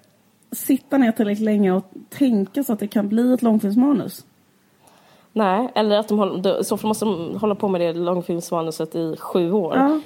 [0.51, 4.25] sitta ner tillräckligt länge och tänka så att det kan bli ett långfilmsmanus.
[5.33, 9.51] Nej, eller att de håller, så måste de hålla på med det långfilmsmanuset i sju
[9.51, 9.75] år.
[9.75, 9.99] Ja.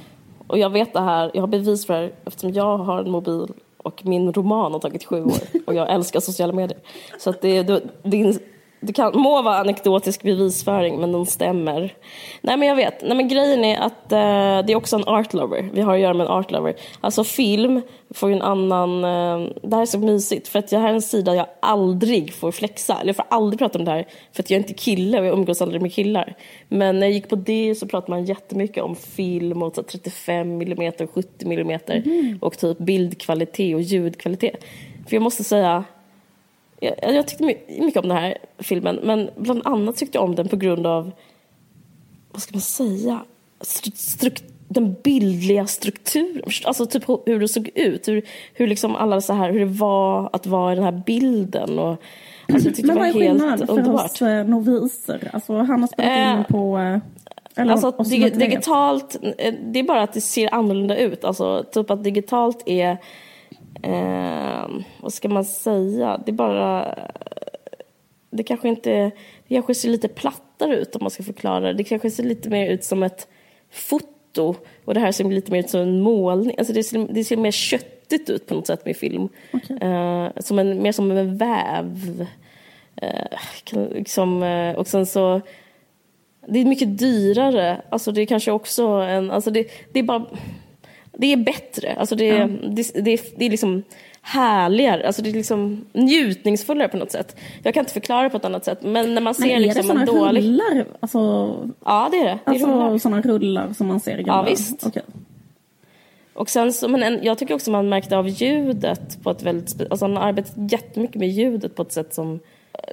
[0.47, 3.11] Och jag vet det här, jag har bevis för det här eftersom jag har en
[3.11, 6.79] mobil och min roman har tagit sju år och jag älskar sociala medier.
[7.19, 8.39] Så att det, det, det,
[8.85, 11.93] det kan, må vara anekdotisk bevisföring, men den stämmer.
[12.41, 13.01] Nej, men jag vet.
[13.01, 15.69] Nej, men grejen är att eh, det är också en art lover.
[15.73, 16.75] Vi har att göra med en art lover.
[17.01, 19.03] Alltså film får ju en annan...
[19.03, 22.33] Eh, det här är så mysigt, för att det här är en sida jag aldrig
[22.33, 22.97] får flexa.
[23.01, 25.25] Eller jag får aldrig prata om det här, för att jag är inte kille och
[25.25, 26.35] jag umgås aldrig med killar.
[26.67, 30.61] Men när jag gick på det så pratade man jättemycket om film och så 35
[30.61, 32.37] mm, 70 mm mm.
[32.41, 34.63] och typ bildkvalitet och ljudkvalitet.
[35.07, 35.83] För jag måste säga
[36.83, 40.47] jag, jag tyckte mycket om den här filmen, men bland annat tyckte jag om den
[40.47, 41.11] på grund av,
[42.31, 43.21] vad ska man säga,
[44.67, 46.43] den bildliga strukturen.
[46.65, 50.29] Alltså typ hur det såg ut, hur, hur liksom alla så här, hur det var
[50.33, 51.79] att vara i den här bilden.
[51.79, 52.01] Och,
[52.53, 55.29] alltså jag men vad är skillnaden för oss eh, noviser?
[55.33, 56.97] Alltså han har spelat in eh, på eh,
[57.55, 61.23] eller alltså dig, digitalt, eh, det är bara att det ser annorlunda ut.
[61.23, 62.97] Alltså typ att digitalt är
[63.83, 64.67] eh,
[65.01, 66.99] vad ska man säga, det är bara,
[68.29, 69.11] det kanske inte,
[69.47, 71.73] det kanske ser lite plattare ut om man ska förklara det.
[71.73, 73.27] Det kanske ser lite mer ut som ett
[73.71, 76.55] foto och det här ser lite mer ut som en målning.
[76.57, 79.29] Alltså det ser, det ser mer köttigt ut på något sätt med film.
[79.53, 79.77] Okay.
[79.77, 82.27] Eh, som en, mer som en väv.
[82.95, 83.37] Eh,
[83.91, 85.41] liksom, eh, och sen så
[86.47, 87.81] det är mycket dyrare.
[87.89, 89.31] Alltså det är kanske också en...
[89.31, 90.25] Alltså det, det är bara
[91.17, 91.95] det är bättre.
[91.95, 92.47] Alltså det, ja.
[92.47, 93.83] det, det, det, är liksom
[94.21, 97.35] härligare, alltså det är liksom njutningsfullare på något sätt.
[97.63, 98.79] Jag kan inte förklara det på ett annat sätt.
[98.81, 100.43] Men när man ser men är liksom det sådana dålig...
[100.43, 100.85] rullar?
[100.99, 101.19] Alltså...
[101.85, 102.39] Ja, det är det.
[102.45, 102.97] det alltså rullar.
[102.97, 104.43] sådana rullar som man ser i gamla...
[104.43, 104.85] Ja, visst.
[104.87, 105.03] Okay.
[106.33, 109.91] Och sen så, men en, jag tycker också man märkte av ljudet på ett väldigt...
[109.91, 112.39] Alltså han har arbetat jättemycket med ljudet på ett sätt som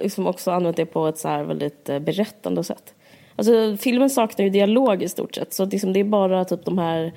[0.01, 2.93] liksom också använt det på ett så här väldigt eh, berättande sätt.
[3.35, 6.77] Alltså filmen saknar ju dialog i stort sett, så liksom det är bara typ de
[6.77, 7.13] här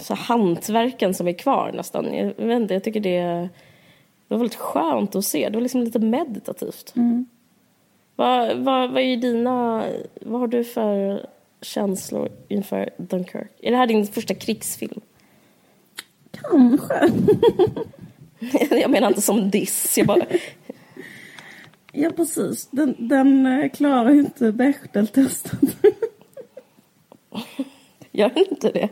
[0.00, 2.14] så hantverken som är kvar nästan.
[2.14, 3.20] Jag, vet inte, jag tycker det,
[4.28, 5.48] det var väldigt skönt att se.
[5.48, 6.92] Det var liksom lite meditativt.
[6.96, 7.26] Mm.
[8.16, 9.84] Vad, vad, vad är dina,
[10.20, 11.26] vad har du för
[11.60, 13.50] känslor inför Dunkirk?
[13.60, 15.00] Är det här din första krigsfilm?
[16.30, 17.12] Kanske.
[18.70, 20.26] jag menar inte som diss, jag bara...
[21.92, 22.68] ja, precis.
[22.70, 25.76] Den, den eh, klarar ju inte Bechdel-testet.
[28.12, 28.88] Gör den inte det?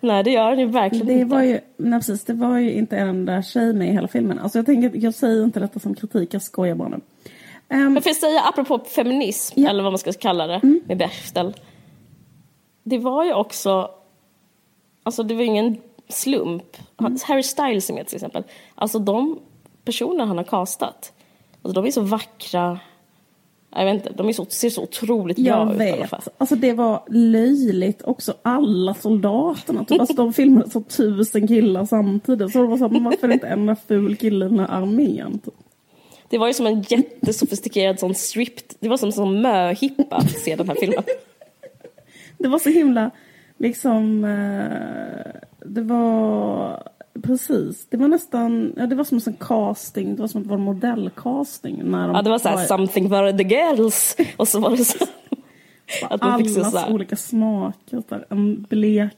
[0.00, 1.34] Nej, det gör det verkligen det inte.
[1.34, 4.38] Var ju, nej, precis, det var ju inte en enda tjej med i hela filmen.
[4.38, 7.00] Alltså jag, tänker, jag säger inte detta som kritik, jag skojar bara nu.
[7.70, 9.70] Um, Men får jag säga, apropå feminism, ja.
[9.70, 10.80] eller vad man ska kalla det, mm.
[10.86, 11.56] med Bechdel.
[12.82, 13.90] Det var ju också,
[15.02, 15.76] alltså det var ingen
[16.08, 16.76] slump.
[17.00, 17.16] Mm.
[17.24, 18.44] Harry Styles är med till exempel.
[18.74, 19.38] Alltså de
[19.84, 21.12] personer han har castat,
[21.62, 22.78] alltså de är så vackra,
[23.70, 25.88] jag vet inte, de är så, ser så otroligt bra jag ut vet.
[25.88, 26.22] i alla fall.
[26.38, 29.84] Alltså det var löjligt också, alla soldaterna.
[29.84, 30.00] Typ.
[30.00, 32.52] Alltså de filmade så tusen killar samtidigt.
[32.52, 35.38] Så det var så här, varför är inte en ful kille i den här armén?
[35.38, 35.54] Typ.
[36.28, 40.30] Det var ju som en jättesofistikerad sån stripped, det var som en sån möhippa att
[40.30, 41.04] se den här filmen.
[42.38, 43.10] det var så himla,
[43.58, 46.82] liksom, eh, det var
[47.22, 50.50] Precis, det var nästan, ja, det var som en casting, det var som att det
[50.50, 51.90] var modellcasting.
[51.90, 52.64] När de ja, det var såhär, var...
[52.64, 54.16] something for the girls.
[54.36, 55.06] Och så var det så.
[56.10, 58.02] att man Allas så olika smaker.
[58.08, 58.26] Där.
[58.28, 59.16] En blek,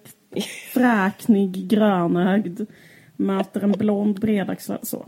[0.73, 2.67] fräknig, grönögd
[3.17, 4.79] möter en blond bredaxlad.
[4.83, 5.07] Så.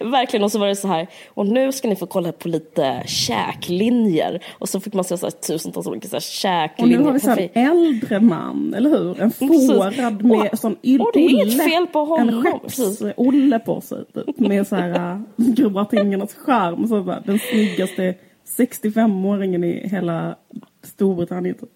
[0.00, 3.02] Verkligen, och så var det så här, och nu ska ni få kolla på lite
[3.06, 4.42] käklinjer.
[4.58, 6.98] Och så fick man se så här, tusentals olika så här, käklinjer.
[6.98, 9.20] Och nu har vi så här, en äldre man, eller hur?
[9.20, 12.28] En fårad med och, sån och det är inget fel på honom.
[12.28, 16.88] En skeppsolle på sig, typ, med så här äh, grobatingernas charm.
[16.88, 18.14] Så bara, den snyggaste
[18.58, 20.36] 65-åringen i hela
[20.82, 21.54] Storbritannien.
[21.54, 21.70] Typ.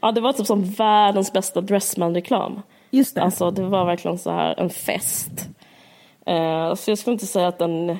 [0.00, 2.60] Ja, det var typ som världens bästa Dressman-reklam.
[2.90, 3.22] Just det.
[3.22, 5.48] Alltså, det var verkligen så här en fest.
[6.28, 7.90] Uh, så jag skulle inte säga att den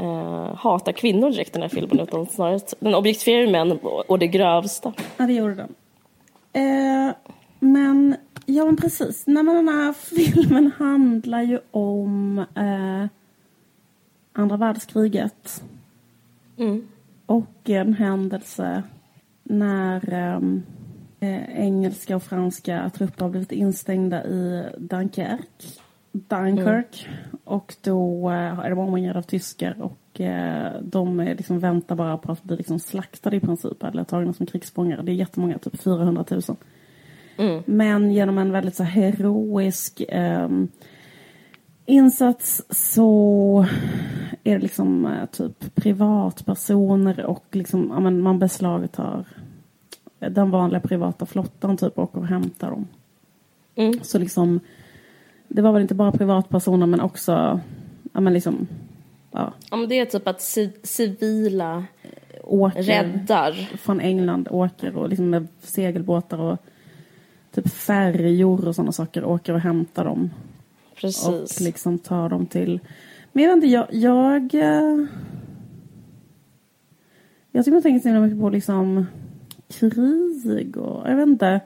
[0.00, 3.78] uh, hatar kvinnor direkt den här filmen utan snarare den objektifierar män
[4.08, 4.92] och det grövsta.
[5.16, 5.74] Ja, det gjorde den.
[6.62, 7.14] Uh,
[7.60, 9.26] men, ja men precis.
[9.26, 12.44] Nej, men den här filmen handlar ju om
[14.32, 15.62] andra världskriget.
[16.58, 16.88] Mm.
[17.26, 18.82] Och en händelse
[19.42, 20.62] när um,
[21.54, 25.80] engelska och franska trupper har blivit instängda i Dunkerque
[26.28, 27.08] Dunkirk.
[27.08, 27.38] Mm.
[27.44, 32.32] Och då eh, är de omringade av tyskar och eh, de liksom väntar bara på
[32.32, 35.02] att bli liksom slaktade i princip eller tagna som krigsfångar.
[35.02, 36.42] Det är jättemånga, typ 400 000.
[37.36, 37.62] Mm.
[37.66, 40.48] Men genom en väldigt så heroisk eh,
[41.86, 43.66] insats så
[44.44, 49.24] är det liksom eh, typ privatpersoner och liksom, ja, men man beslagtar
[50.18, 52.86] den vanliga privata flottan typ och och hämtar dem.
[53.74, 53.98] Mm.
[54.02, 54.60] Så liksom
[55.56, 57.60] det var väl inte bara privatpersoner men också
[58.12, 58.66] ja, men liksom,
[59.30, 61.84] ja, men det är typ att ci- civila
[62.42, 63.52] åker räddar.
[63.52, 66.58] från England åker och liksom med segelbåtar och
[67.54, 70.30] typ färjor och sådana saker åker och hämtar dem.
[71.00, 71.26] Precis.
[71.58, 72.80] Och liksom tar dem till...
[73.32, 73.86] Men jag vet inte, jag...
[73.90, 75.06] Jag, eh,
[77.52, 79.06] jag tycker jag tänker så mycket på liksom
[79.68, 81.10] krig och...
[81.10, 81.60] Jag vet inte.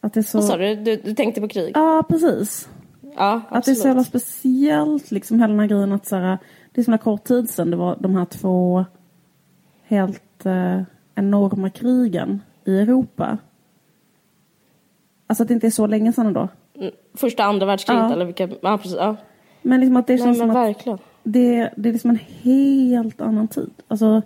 [0.00, 0.38] Att det är så...
[0.38, 0.74] Vad sa du?
[0.74, 0.96] du?
[0.96, 1.72] Du tänkte på krig?
[1.74, 2.68] Ja, precis.
[3.16, 4.24] Ja, Att det är så jävla absolut.
[4.24, 6.38] speciellt, liksom hela den här grejen att så här,
[6.72, 8.84] det är så kort tid sedan det var de här två
[9.84, 10.82] helt eh,
[11.14, 13.38] enorma krigen i Europa.
[15.26, 16.48] Alltså att det inte är så länge sedan då.
[16.74, 18.12] Mm, Första, andra världskriget Ja.
[18.12, 18.48] eller vilka?
[18.62, 18.96] Ja, precis.
[18.98, 19.16] Ja.
[19.62, 20.98] Men liksom att det Nej, känns men som att verkligen.
[21.22, 23.70] det, det är liksom en helt annan tid.
[23.88, 24.22] Alltså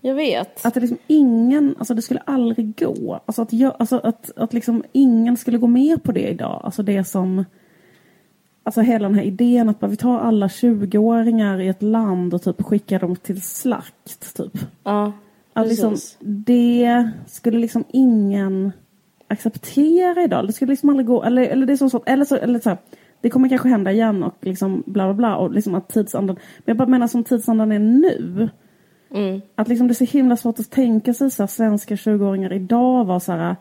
[0.00, 0.66] Jag vet.
[0.66, 3.20] att det liksom ingen, alltså det skulle aldrig gå.
[3.26, 6.60] Alltså att, jag, alltså att, att liksom ingen skulle gå med på det idag.
[6.64, 7.44] Alltså det som,
[8.62, 12.42] alltså hela den här idén att bara vi tar alla 20-åringar i ett land och
[12.42, 14.58] typ skickar dem till slakt typ.
[14.84, 15.12] Ja,
[15.52, 18.72] Att liksom, det skulle liksom ingen
[19.28, 20.46] acceptera idag.
[20.46, 22.68] Det skulle liksom aldrig gå, eller, eller det är så, så eller så, eller så
[22.68, 22.78] här,
[23.20, 26.64] det kommer kanske hända igen och liksom bla bla bla och liksom att tidsandan, men
[26.64, 28.48] jag bara menar som tidsandan är nu.
[29.14, 29.40] Mm.
[29.54, 33.04] Att liksom det är så himla svårt att tänka sig så här, svenska 20-åringar idag
[33.04, 33.56] var så här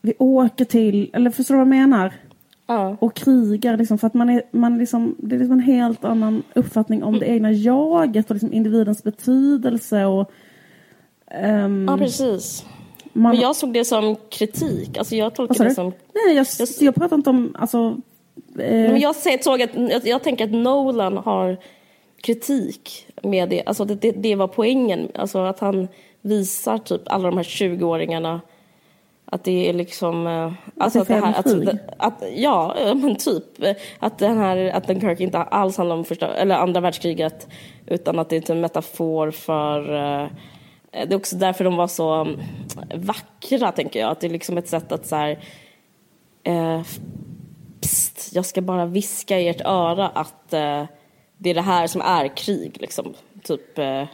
[0.00, 2.12] vi åker till, eller förstår du vad jag menar?
[2.66, 2.96] Ja.
[3.00, 6.42] Och krigar liksom för att man är, man liksom, det är liksom en helt annan
[6.54, 10.30] uppfattning om det egna jaget och liksom individens betydelse och
[11.30, 12.64] ehm, ja, precis.
[13.12, 14.98] man, Men jag såg det som kritik.
[14.98, 15.92] Alltså jag tolkar det som...
[16.14, 16.46] Nej, jag,
[16.80, 17.96] jag pratar inte om, alltså
[18.58, 21.56] eh, Men jag såg att, jag, jag tänker att Nolan har
[22.20, 23.62] kritik med det.
[23.66, 25.08] Alltså det, det, det var poängen.
[25.14, 25.88] Alltså att han
[26.20, 28.40] visar typ alla de här 20-åringarna
[29.30, 30.26] att det är liksom...
[30.26, 31.46] eh, Alltså att det här, att,
[31.98, 33.44] att, ja, men typ.
[33.98, 37.48] Att den här, att Dunkirk inte alls handlar om första, eller andra världskriget.
[37.86, 39.80] Utan att det är typ en metafor för...
[40.22, 40.28] eh,
[40.90, 42.40] Det är också därför de var så mm,
[42.94, 44.10] vackra, tänker jag.
[44.10, 45.38] Att det är liksom ett sätt att så här...
[46.42, 46.82] Eh,
[47.80, 50.84] psst, jag ska bara viska i ert öra att eh,
[51.38, 52.76] det är det här som är krig.
[52.80, 53.14] Liksom.
[53.42, 54.04] Typ, eh,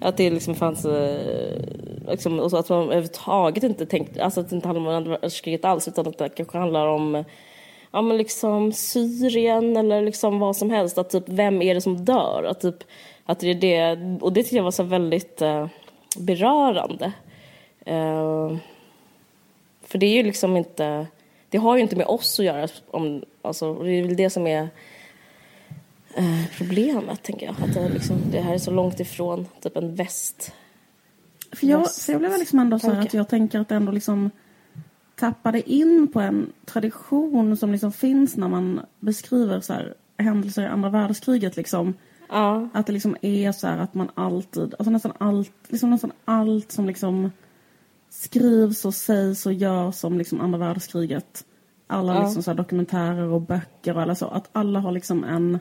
[0.00, 0.84] att det liksom fanns...
[0.84, 1.60] Eh,
[2.08, 4.24] liksom, och så att man överhuvudtaget inte tänkte...
[4.24, 7.24] Alltså att det inte handlar om andra världskriget alls utan att det kanske handlar om
[7.90, 10.98] ja, men liksom Syrien eller liksom vad som helst.
[10.98, 12.46] Att typ, vem är det som dör?
[12.50, 12.84] Att typ,
[13.24, 15.66] att det är det, och det tycker jag var så väldigt eh,
[16.18, 17.12] berörande.
[17.86, 18.56] Eh,
[19.82, 21.06] för det är ju liksom inte...
[21.48, 22.68] Det har ju inte med oss att göra.
[22.90, 24.68] Om, alltså, det är väl det som är
[26.16, 27.54] eh, problemet, tänker jag.
[27.62, 30.52] Att det, liksom, det här är så långt ifrån typ en väst.
[31.52, 34.30] För jag, för jag blev liksom ändå så att jag tänker att det ändå liksom
[35.14, 40.66] tappade in på en tradition som liksom finns när man beskriver så här händelser i
[40.66, 41.94] andra världskriget liksom.
[42.28, 46.12] Ja, Att det liksom är så här att man alltid, alltså nästan allt, liksom nästan
[46.24, 47.30] allt som liksom
[48.10, 51.44] skrivs och sägs och görs om liksom andra världskriget.
[51.86, 52.22] Alla Ja.
[52.24, 54.26] liksom så dokumentärer och böcker och alla så.
[54.26, 55.58] Att alla har liksom en,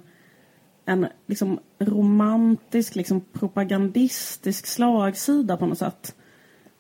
[0.86, 6.16] en liksom romantisk, liksom propagandistisk slagsida på något sätt.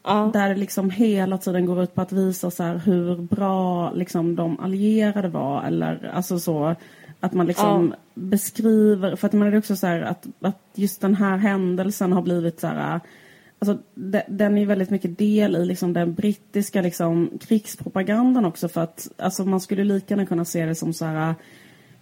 [0.03, 3.91] ja, Där det liksom hela tiden går ut på att visa så här hur bra
[3.91, 5.63] liksom de allierade var.
[5.63, 6.75] Eller alltså så
[7.19, 11.15] att man liksom beskriver, för att man är också så här att, att just den
[11.15, 12.99] här händelsen har blivit så här
[13.59, 18.81] Alltså, de, den är väldigt mycket del i liksom den brittiska liksom, krigspropagandan också för
[18.81, 21.35] att alltså, man skulle lika gärna kunna se det som så här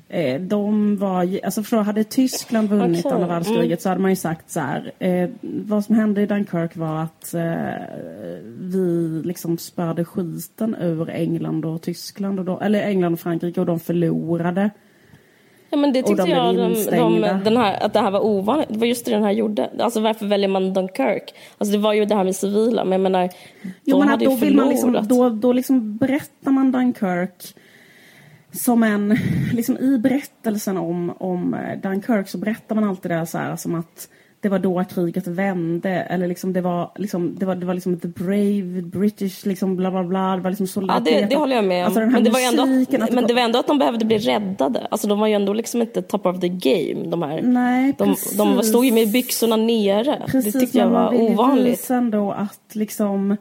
[0.09, 4.11] Eh, de var, ju- alltså förstå, hade Tyskland vunnit Okej, andra världskriget så hade man
[4.11, 4.91] ju sagt så här.
[4.99, 7.41] Eh, vad som hände i Dunkirk var att eh,
[8.59, 13.65] vi liksom spärrade skiten ur England och Tyskland, och då, eller England och Frankrike och
[13.65, 14.69] de förlorade.
[15.69, 18.69] Ja, men det tyckte de jag, de, de, den här, att det här var ovanligt.
[18.69, 19.69] Det var just det den här gjorde.
[19.79, 21.33] Alltså varför väljer man Dunkirk?
[21.57, 23.27] Alltså det var ju det här med civila, men jag menar,
[23.61, 25.03] de Jo, men hade ju då, vill man förlorat.
[25.03, 27.55] liksom, då, då liksom berättar man Dunkirk
[28.53, 29.17] som en,
[29.53, 33.75] liksom i berättelsen om, om eh, Dunkirk så berättar man alltid det så här som
[33.75, 34.09] att
[34.43, 37.99] det var då kriget vände eller liksom det var liksom det var, det var liksom
[37.99, 41.21] the brave British liksom bla bla bla det var liksom Ja, solidaritet.
[41.21, 41.85] det, det håller jag med om.
[41.85, 44.17] Alltså men det, var musiken, ändå, att men det var ändå att de behövde bli
[44.17, 44.87] räddade.
[44.91, 47.41] Alltså de var ju ändå liksom inte top of the game, de här.
[47.41, 48.37] Nej, de, precis.
[48.37, 50.21] de stod ju med byxorna nere.
[50.27, 51.73] Precis, det tyckte jag men var ovanligt.
[51.73, 53.31] visa ändå att liksom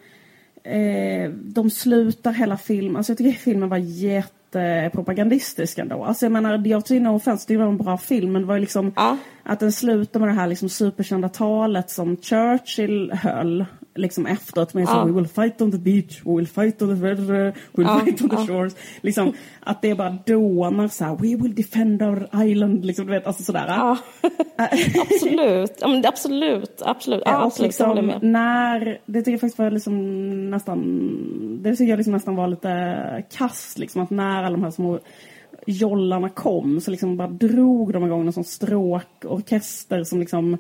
[0.65, 2.97] eh, de slutar hela filmen.
[2.97, 3.79] Alltså jag tycker filmen var
[4.59, 6.05] jättepropagandistisk ändå.
[6.05, 8.55] Alltså jag menar, jag tycker no offense, det var en bra film men det var
[8.55, 9.17] ju liksom Ja.
[9.43, 13.65] att den slutar med det här liksom superkända talet som Churchill höll.
[13.95, 15.05] Liksom efteråt med så Ja.
[15.05, 18.01] we will fight on the beach, we will fight on the river, we will Ja,
[18.05, 18.47] fight on the ja.
[18.47, 18.77] shores.
[19.01, 23.27] Liksom att det bara dånar så här, we will defend our island, liksom du vet,
[23.27, 23.65] alltså sådär.
[23.69, 23.99] Ja,
[25.01, 25.73] absolut.
[25.81, 26.83] Ja, absolut.
[26.85, 27.23] Absolut.
[27.27, 30.79] Ja, och liksom när, det tycker jag faktiskt var liksom nästan,
[31.63, 34.99] det tycker jag liksom nästan var lite kast liksom att när alla de här små
[35.67, 40.59] jollarna kom så liksom bara drog de igång en sån stråkorkester som liksom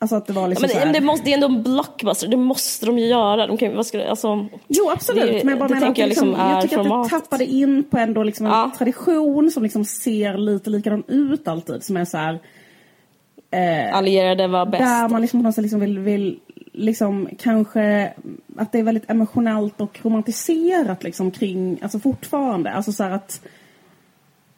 [0.00, 1.46] Alltså att det var Ja, liksom men, så det, men det, måste, det är ändå
[1.46, 3.46] en blockbuster, det måste de ju göra.
[3.46, 6.28] De kan, vad ska, alltså, Jo absolut, det- men jag bara menar att jag liksom,
[6.28, 8.70] liksom jag tycker att det tappade in på ändå liksom en Ja.
[8.78, 11.82] tradition som liksom ser lite likadan ut alltid.
[11.84, 12.38] Som är så här,
[13.92, 14.80] allierade var bäst.
[14.82, 16.38] Där man liksom liksom vill, vill
[16.72, 18.12] liksom kanske
[18.56, 22.70] att det är väldigt emotionellt och romantiserat liksom kring, alltså fortfarande.
[22.72, 23.40] Alltså så att,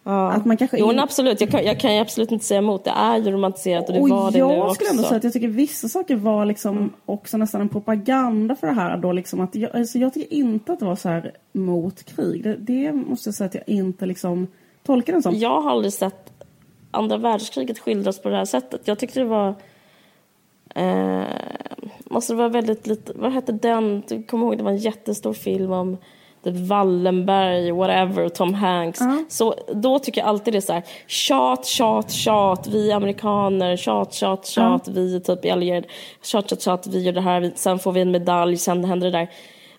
[0.04, 0.32] Ja.
[0.32, 1.40] att man kanske Jo, in- men absolut.
[1.40, 2.84] Jag kan, jag kan ju absolut inte säga emot.
[2.84, 4.74] Det är ju romantiserat och det och var det jag nu också.
[4.74, 8.66] skulle ändå säga att jag tycker vissa saker var liksom också nästan en propaganda för
[8.66, 11.32] det här då liksom att jag, alltså jag tycker inte att det var så här
[11.52, 12.42] mot krig.
[12.42, 14.46] Det, det måste jag säga att jag inte liksom
[14.82, 15.34] tolkar den som.
[15.34, 16.32] Jag har aldrig sett
[16.90, 18.80] andra världskriget skildras på det här sättet.
[18.84, 19.54] Jag tyckte det var...
[20.74, 21.22] Eh,
[22.04, 23.12] måste det vara väldigt lite...
[23.16, 24.02] Vad hette den?
[24.08, 25.96] Du kommer ihåg, det var en jättestor film om
[26.42, 29.00] det Wallenberg, whatever, Tom Hanks.
[29.28, 33.76] Så då tycker jag alltid det är så här, tjat, tjat, tjat, vi är amerikaner,
[33.76, 35.88] tjat, tjat, tjat, vi är typ allierade,
[36.22, 39.10] tjat, tjat, tjat, vi gör det här, vi- sen får vi en medalj, sen händer
[39.10, 39.28] det där.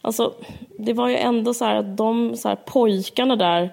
[0.02, 0.34] Alltså,
[0.80, 3.70] det var ju ändå så här att de så här, pojkarna där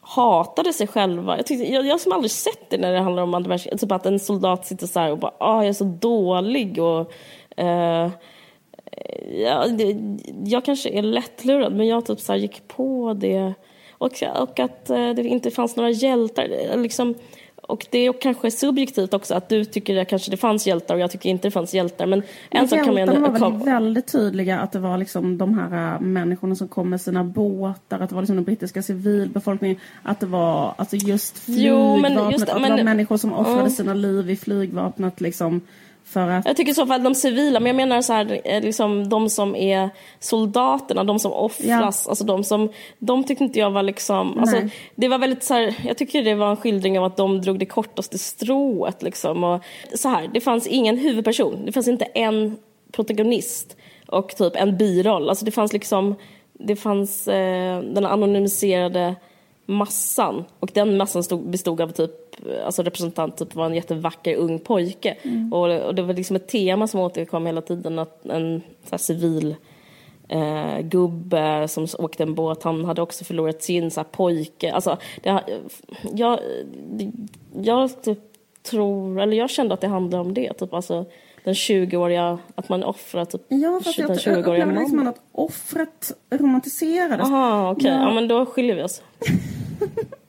[0.00, 1.36] hatade sig själva.
[1.36, 3.80] Jag, tyckte, jag, jag som aldrig sett det när det handlar om andra världskriget.
[3.80, 7.12] Typ att en soldat sitter så här och bara ah, jag är så dålig och
[7.60, 8.10] eh,
[9.44, 9.66] ja,
[10.44, 13.54] jag kanske är lättlurad men jag typ så gick på det.
[13.98, 16.48] Och, och att eh, det inte fanns några hjältar.
[16.72, 17.14] eh, Liksom,
[17.62, 21.00] och det är kanske subjektivt också att du tycker det kanske det fanns hjältar och
[21.00, 22.06] jag tycker inte det fanns hjältar.
[22.06, 25.94] Men en sak kan man var kom- väldigt tydliga att det var liksom de här
[25.94, 30.20] äh, människorna som kom med sina båtar, att det var liksom den brittiska civilbefolkningen, att
[30.20, 33.60] det var alltså just Jo, men flygvapnet, just att det var men- människor som offrade
[33.62, 33.70] Ja.
[33.70, 35.60] sina liv i flygvapnet liksom
[36.08, 38.62] för att Jag tycker i så fall de civila, men jag menar så här, eh,
[38.62, 39.90] liksom de som är
[40.20, 44.56] soldaterna, de som offras, alltså de som, de tyckte inte jag var liksom, alltså,
[44.94, 47.58] det var väldigt så här, jag tycker det var en skildring av att de drog
[47.58, 49.44] det kortaste strået liksom.
[49.44, 49.62] Och
[49.94, 52.56] så här, det fanns ingen huvudperson, det fanns inte en
[52.92, 56.14] protagonist och typ en biroll, alltså det fanns liksom,
[56.52, 59.14] det fanns eh, den anonymiserade
[59.66, 62.27] massan och den massan stod, bestod av typ,
[62.64, 65.16] alltså representant typ var en jättevacker ung pojke
[65.52, 69.56] och, och det var liksom ett tema som återkom hela tiden att en så civil
[70.28, 74.72] eh, gubbe som åkte en båt, han hade också förlorat sin så här, pojke.
[74.72, 75.42] Alltså, det,
[76.14, 76.38] jag,
[77.62, 78.18] jag typ
[78.62, 81.06] tror, eller jag kände att det handlade om det, typ alltså
[81.44, 85.12] den 20-åriga, att man offrar typ Ja, fast jag, den jag 20-åriga upplevde liksom mannen.
[85.12, 87.28] att offret romantiserades.
[87.28, 87.90] Jaha, okej.
[87.90, 88.00] Ja.
[88.00, 88.14] Ja.
[88.14, 89.02] men då skiljer vi oss.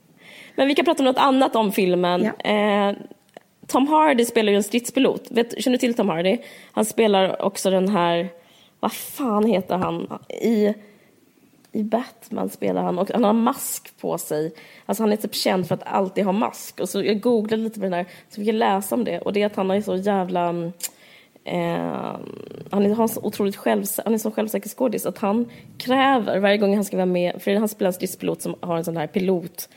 [0.55, 2.31] men vi kan prata om något annat om filmen.
[2.43, 2.51] Ja.
[2.51, 2.95] Eh,
[3.69, 5.31] Tom Hardy spelar ju en stridspilot.
[5.31, 6.37] Vet, känner du till Tom Hardy?
[6.71, 8.29] Han spelar också den här,
[8.79, 10.19] vad fan heter han?
[10.29, 10.73] I,
[11.71, 14.53] I Batman spelar han och han har mask på sig.
[14.85, 16.79] Alltså han är typ känd för att alltid ha mask.
[16.79, 19.19] Och så jag googlade lite på den här så fick jag läsa om det.
[19.19, 20.49] Och det är att han är så jävla...
[21.43, 22.15] Eh,
[22.71, 26.39] han är, har en så otroligt själv, han är så självsäker skådis att han kräver
[26.39, 28.97] varje gång han ska vara med, för han spelar en stridspilot som har en sån
[28.97, 29.69] här pilot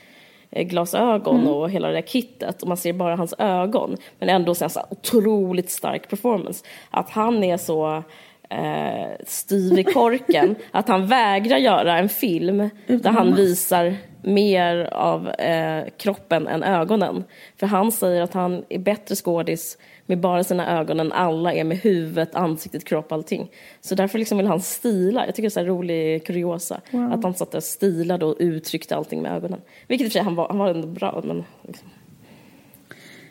[0.53, 4.55] eh, glasögon och hela det där kittet och man ser bara hans ögon men ändå
[4.55, 6.64] så här, så otroligt stark performance.
[6.90, 8.03] Att han är så
[8.50, 15.28] eh, styv i korken att han vägrar göra en film där han visar mer av
[15.28, 17.24] eh, kroppen än ögonen.
[17.57, 19.78] För han säger att han är bättre skådis
[20.13, 23.51] med bara sina ögon än alla är med huvudet, ansiktet, kropp, allting.
[23.81, 25.27] Så därför liksom vill han stila.
[25.27, 26.81] Jag tycker det är så här rolig kuriosa.
[27.13, 29.61] Att han satt där och stilade och uttryckte allting med ögonen.
[29.89, 31.23] Vilket i och för sig, han var, han var ändå bra.
[31.25, 31.89] Men liksom.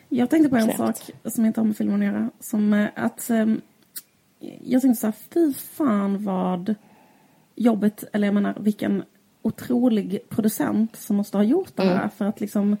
[0.08, 0.78] Jag tänkte på en Knäppt.
[0.78, 2.30] sak som inte har med filmen att göra.
[2.40, 3.60] Som eh, att ehm,
[4.64, 6.74] jag tänkte så här, fy fan vad
[7.54, 9.02] jobbigt, eller jag menar vilken
[9.42, 12.10] otrolig producent som måste ha gjort det här Mm.
[12.10, 12.76] för att liksom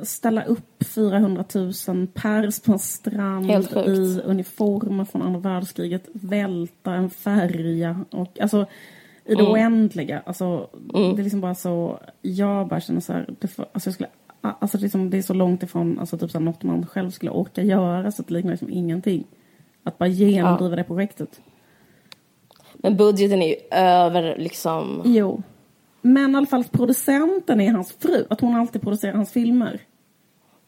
[0.00, 7.10] ställa upp 400 000 pers på en strand i uniformer från andra världskriget, välta en
[7.10, 8.66] färja och alltså
[9.24, 9.52] i det Mm.
[9.52, 10.22] oändliga.
[10.26, 13.94] Alltså, Det är liksom bara så, jag bara känner så här, det, får, alltså jag
[13.94, 14.08] skulle,
[14.40, 17.30] alltså liksom, det är så långt ifrån alltså typ så här, något man själv skulle
[17.30, 19.24] orka göra så det liknar liksom ingenting.
[19.82, 21.40] Att bara genomdriva det projektet.
[22.74, 25.02] men budgeten är ju över liksom...
[25.04, 25.42] Jo.
[26.06, 29.80] Men i alla fall producenten är hans fru, att hon alltid producerar hans filmer.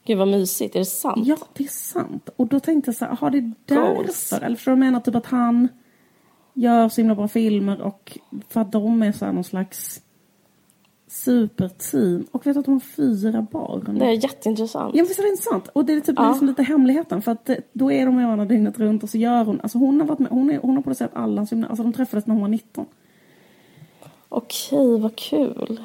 [0.07, 1.27] Gud vad mysigt, är det sant?
[1.27, 2.29] Ja, det är sant.
[2.37, 4.31] Och då tänkte jag så här, har det Goals.
[4.31, 4.47] därför?
[4.47, 5.01] Eller förstår du vad jag menar?
[5.01, 5.69] Typ att han
[6.55, 8.19] gör så himla bra filmer och
[8.49, 10.03] för att de är så här någon slags
[11.09, 12.27] superteam.
[12.33, 13.99] Och vet du att de har fyra barn?
[13.99, 14.95] Det är jätteintressant.
[14.95, 15.69] Ja, visst är det intressant?
[15.69, 16.29] Och det är typ Ja.
[16.31, 17.23] liksom lite hemligheten.
[17.23, 20.01] För att då är de med varandra dygnet runt och så gör hon, alltså hon
[20.01, 22.43] har varit med, hon, är, hon har producerat alla hans alltså de träffades när hon
[22.43, 22.87] var 19.
[24.29, 25.81] Okej, vad kul.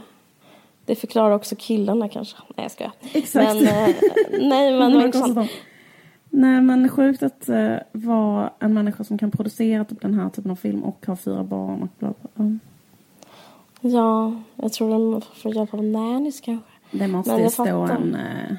[0.86, 2.38] Det förklarar också killarna kanske.
[2.56, 2.92] Nej, jag skojar.
[3.14, 3.54] Exakt.
[3.54, 3.96] Men, eh,
[4.40, 5.52] nej, men kostat intressant.
[6.30, 10.52] Nej men sjukt att uh, vara en människa som kan producera typ den här typen
[10.52, 12.30] av film och ha fyra barn och bla bla.
[12.46, 12.60] bla.
[13.82, 16.66] Ja, jag tror de får hjälp av nannies kanske.
[16.92, 17.96] Det måste ju stå fattar.
[17.96, 18.56] en eh,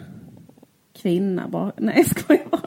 [0.93, 1.73] kvinna bara.
[1.77, 2.61] Nej jag skojar bara.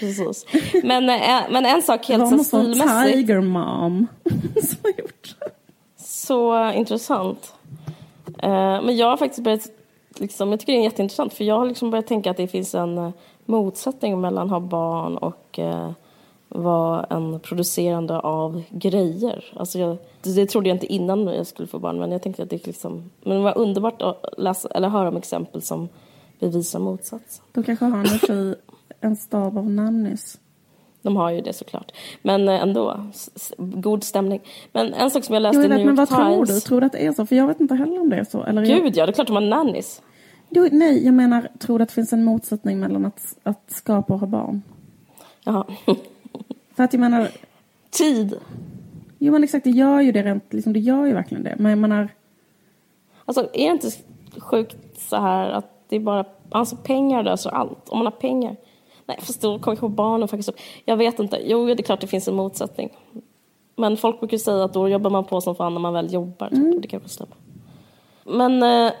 [0.00, 0.46] Precis.
[0.84, 3.14] Men, eh, men en sak Det helt var så någon sån stilmässigt.
[3.14, 4.06] tiger mom
[4.62, 5.50] som har gjort det.
[6.26, 7.54] Så intressant.
[8.38, 9.68] Eh, men jag har faktiskt börjat,
[10.18, 12.74] liksom, jag tycker det är jätteintressant för jag har liksom börjat tänka att det finns
[12.74, 13.10] en eh,
[13.44, 15.90] motsättning mellan att ha barn och eh,
[16.48, 19.44] vara en producerande av grejer.
[19.56, 22.50] Alltså jag, det, trodde jag inte innan jag skulle få barn men jag tänkte att
[22.50, 25.88] det liksom, men det var underbart att läsa, eller höra om exempel som
[26.38, 27.44] bevisar motsatsen.
[27.52, 28.54] Då kanske har han och sig
[29.00, 30.38] en stab av nannies.
[31.06, 31.92] De har ju det såklart.
[32.22, 33.00] Men eh, ändå,
[33.58, 34.40] god stämning.
[34.72, 36.60] Men en sak som jag läste i New men York vad tror du?
[36.60, 37.26] Tror du att det är så?
[37.26, 38.42] För jag vet inte heller om det är så.
[38.42, 40.02] Eller Gud ja, det är klart de har nannies.
[40.50, 44.14] jo, nej, jag menar, tror du att det finns en motsättning mellan att, att skapa
[44.14, 44.62] och ha barn?
[45.44, 45.64] Jaha.
[46.76, 47.28] För att jag menar,
[47.90, 48.34] Tid.
[49.18, 51.54] jo men exakt, det gör ju det rent, liksom, det gör ju verkligen det.
[51.58, 52.08] Men jag menar,
[53.26, 53.90] Alltså är det inte
[54.38, 57.88] sjukt så här att det är bara, alltså pengar löser allt.
[57.88, 58.56] Om man har pengar.
[59.06, 60.56] Nej, då kommer kanske barnen faktiskt upp.
[60.84, 61.40] Jag vet inte.
[61.44, 62.90] Jo, det är klart det finns en motsättning.
[63.76, 66.12] Men folk brukar ju säga att då jobbar man på som fan när man väl
[66.12, 66.48] jobbar.
[66.48, 66.82] Typ.
[66.82, 67.36] Det kanske stämmer.
[68.24, 68.92] Men eh,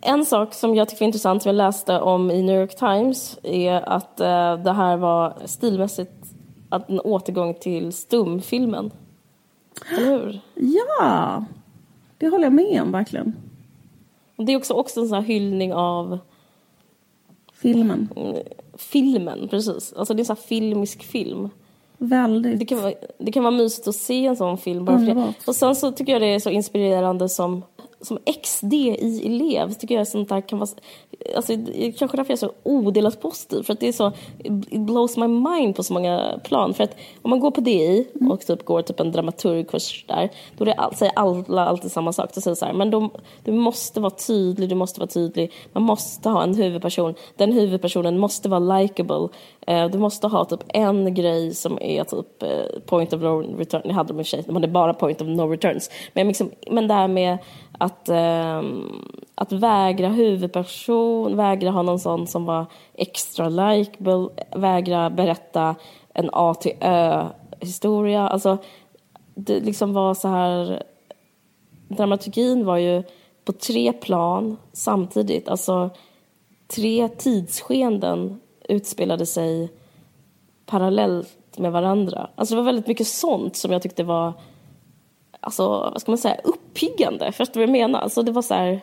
[0.00, 3.38] en sak som jag tycker är intressant, som jag läste om i New York Times,
[3.42, 6.12] är att eh, det här var stilmässigt
[6.68, 8.90] att en återgång till stumfilmen.
[9.90, 10.40] Eller hur?
[10.54, 11.44] ja!
[12.18, 13.36] Det håller jag med om verkligen.
[14.36, 16.18] Och det är också, också en sån här hyllning av
[17.52, 18.08] Filmen.
[18.80, 19.92] Filmen, precis.
[19.92, 21.48] Alltså det är en sån här filmisk film.
[21.98, 22.58] Väldigt.
[22.58, 24.84] Det kan, vara, det kan vara mysigt att se en sån film.
[24.84, 25.32] Bara för det.
[25.46, 27.62] Och sen så tycker jag det är så inspirerande som,
[28.00, 29.72] som XD i elev.
[29.72, 30.70] Tycker jag sånt där kan vara...
[31.36, 31.52] Alltså,
[31.98, 33.62] kanske därför jag är så odelat positiv.
[33.62, 34.12] För att det är så...
[34.44, 36.74] It blows my mind på så många plan.
[36.74, 38.30] För att om man går på DI Mm.
[38.32, 40.30] och typ går typ en dramaturgkurs där.
[40.56, 42.30] Då är det säger alla alltid samma sak.
[42.34, 43.10] De säger så här, men de,
[43.44, 45.52] du måste vara tydlig, du måste vara tydlig.
[45.72, 47.14] Man måste ha en huvudperson.
[47.36, 49.28] Den huvudpersonen måste vara likable.
[49.66, 53.82] Eh, du måste ha typ en grej som är typ eh, point of no return.
[53.84, 55.90] Det hade de i och för sig, de hade bara point of no returns.
[56.12, 57.38] Men, liksom, men det här med
[57.80, 58.62] att, eh,
[59.34, 65.74] att vägra huvudperson, vägra ha någon sån som var extra likeable vägra berätta
[66.14, 67.26] en A till Ö
[67.60, 68.28] historia.
[68.28, 68.58] Alltså,
[69.34, 70.82] det liksom var så här...
[71.88, 73.02] Dramaturgin var ju
[73.44, 75.48] på tre plan samtidigt.
[75.48, 75.90] Alltså
[76.68, 79.72] tre tidsskeenden utspelade sig
[80.66, 82.30] parallellt med varandra.
[82.34, 84.32] Alltså det var väldigt mycket sånt som jag tyckte var
[85.40, 86.40] alltså, vad ska man säga,
[86.70, 87.32] uppiggande.
[87.32, 88.00] Förstår du vad jag menar?
[88.00, 88.80] Alltså det var så här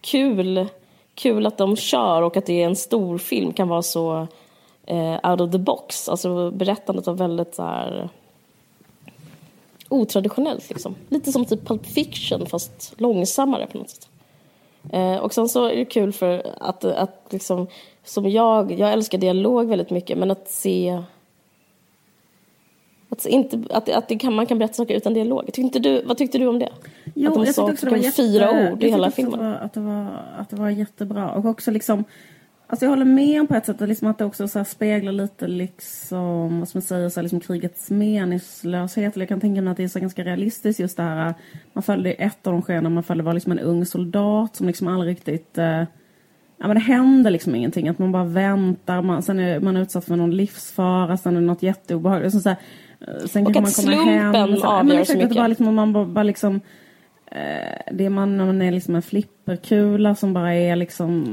[0.00, 0.66] kul,
[1.14, 4.26] kul att de kör och att det är en stor film kan vara så
[4.86, 6.08] eh, out of the box.
[6.08, 8.08] Alltså berättandet var väldigt så här
[9.88, 10.94] otraditionellt liksom.
[11.08, 14.08] Lite som typ Pulp Fiction fast långsammare på något sätt.
[14.92, 17.66] Eh, och sen så är det kul för att, att liksom,
[18.04, 21.02] som jag, jag älskar dialog väldigt mycket, men att se
[23.18, 25.52] att, inte, att, att det kan, man kan berätta saker utan dialog.
[25.52, 26.68] Tyckte du, vad tyckte du om det?
[27.14, 28.16] Jo, att de jag sa tyckte också det var jätte...
[28.16, 29.40] fyra ord i hela filmen.
[29.40, 31.30] Att det, var, att, det var, att det var jättebra.
[31.30, 32.04] Och också liksom...
[32.68, 35.12] Alltså jag håller med om på ett sätt att liksom att det också så speglar
[35.12, 39.14] lite liksom, vad ska man säga, så liksom krigets meningslöshet.
[39.14, 41.34] Eller jag kan tänka mig att det är så ganska realistiskt just det här.
[41.72, 44.88] Man följde ett av de skeenden, man följde var liksom en ung soldat som liksom
[44.88, 45.58] aldrig riktigt...
[45.58, 45.82] Eh,
[46.58, 47.88] ja men det händer liksom ingenting.
[47.88, 51.46] Att man bara väntar, man, sen är man utsatt för någon livsfara, sen är det
[51.46, 52.32] något jätteobehagligt.
[52.32, 52.62] Så, så här, eh,
[53.26, 54.32] sen Och kan att man komma hem.
[54.32, 55.36] slumpen ja, avgör men exakt, så att det mycket.
[55.36, 56.60] bara liksom, man bara, bara liksom
[57.30, 61.26] eh, det är man när man är liksom en flipperkula som bara är liksom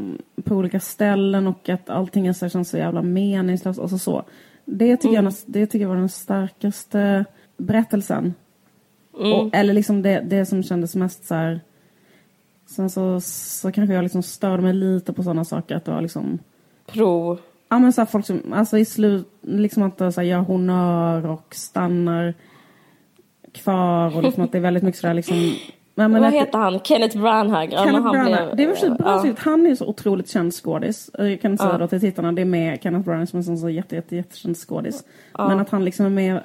[0.44, 4.24] på olika ställen och att allting är så, känns så jävla meningslöst och så så.
[4.66, 5.24] Det tycker, Mm.
[5.26, 7.26] jag, det tycker jag var den starkaste
[7.58, 8.34] berättelsen.
[9.20, 9.34] Mm.
[9.34, 11.62] Och, eller liksom det, det som kändes mest så här.
[12.70, 16.02] Sen så, så kanske jag liksom störde mig lite på sådana saker att det var
[16.02, 16.40] liksom
[16.86, 17.38] Pro.
[17.74, 21.26] Ja men så här, folk som, alltså i slut, liksom att så här, gör honör
[21.26, 22.34] och stannar
[23.52, 25.38] kvar och liksom att det är väldigt mycket sådär liksom
[25.96, 26.80] Men, men Vad att- heter han?
[26.80, 27.74] Kenneth Branagh.
[27.74, 29.34] Ja, Kenneth han blev- det sig bra ja.
[29.38, 31.10] Han är så otroligt känd skådis.
[31.20, 31.78] Eh, Jag kan säga Ja.
[31.78, 34.58] då till tittarna, det är med Kenneth Branagh som är en så jätte, jätte, jättekänd
[34.58, 35.04] skådis.
[35.38, 36.42] Men att han liksom är med,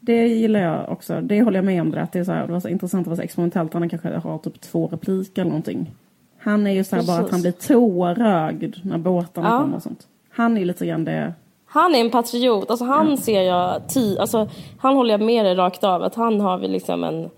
[0.00, 1.20] det gillar jag också.
[1.20, 3.04] Det håller jag med om det, att det är så här, det var så intressant,
[3.04, 3.72] det var så experimentellt.
[3.74, 5.94] Han kanske har typ två repliker eller någonting.
[6.38, 9.60] Han är ju så bara att han blir tårögd när båtarna Ja.
[9.62, 10.06] kommer och sånt.
[10.32, 11.32] Han är lite grann det.
[11.66, 12.70] Han är en patriot.
[12.70, 16.02] Alltså han ser jag, ti, alltså, han håller jag med dig rakt av.
[16.02, 17.28] Att han har väl liksom en,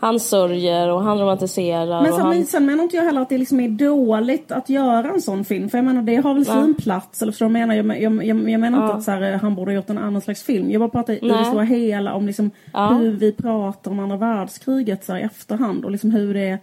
[0.00, 2.02] han sörjer och han romantiserar.
[2.02, 4.68] Men sen, han, men sen menar inte jag heller att det liksom är dåligt att
[4.68, 5.68] göra en sån film.
[5.68, 7.22] För jag menar det har väl sin plats.
[7.22, 7.94] Eller förstår du vad jag menar?
[7.94, 8.98] Jag, jag, jag, jag menar inte Ja.
[8.98, 10.70] att så här, han borde ha gjort en annan slags film.
[10.70, 11.38] Jag bara pratar i Nej.
[11.38, 12.86] det stora hela om liksom Ja.
[12.88, 15.84] hur vi pratar om andra världskriget så här, i efterhand.
[15.84, 16.58] Och liksom hur det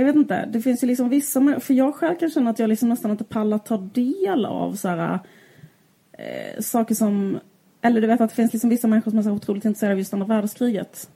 [0.00, 2.68] jag vet inte, det finns ju liksom vissa, för jag själv kan känna att jag
[2.68, 5.18] liksom nästan inte pallar ta del av så här,
[6.12, 7.38] eh, saker som,
[7.82, 9.98] eller du vet att det finns liksom vissa människor som är så otroligt intresserade av
[9.98, 11.10] just andra världskriget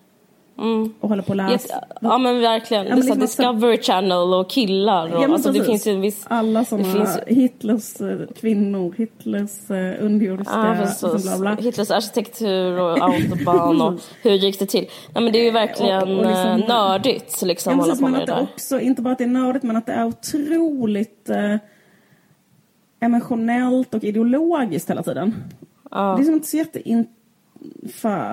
[0.60, 1.52] mm, Och håller på att läsa.
[1.52, 2.86] Jätte- ja men verkligen.
[2.86, 5.04] Ja, men så liksom Discovery Channel och killar.
[5.06, 6.24] Och, Ja, men alltså, det finns ju en viss...
[6.28, 10.54] Alla sådana finns- Hitlers eh, kvinnor, Hitlers uh, underjordiska...
[10.54, 11.38] Ja, liksom precis.
[11.38, 11.54] bla bla.
[11.64, 14.86] Hitlers arkitektur och autobahn och hur gick det till?
[15.14, 18.00] Nej men det är ju verkligen Och- och liksom- eh, nördigt liksom Ja, hålla precis,
[18.00, 18.42] på men med att det där.
[18.54, 21.56] också, inte bara att det är nördigt, men att det är otroligt eh,
[23.00, 25.34] emotionellt och ideologiskt hela tiden.
[25.90, 26.14] Ja.
[26.16, 27.06] Det är som inte så jättein...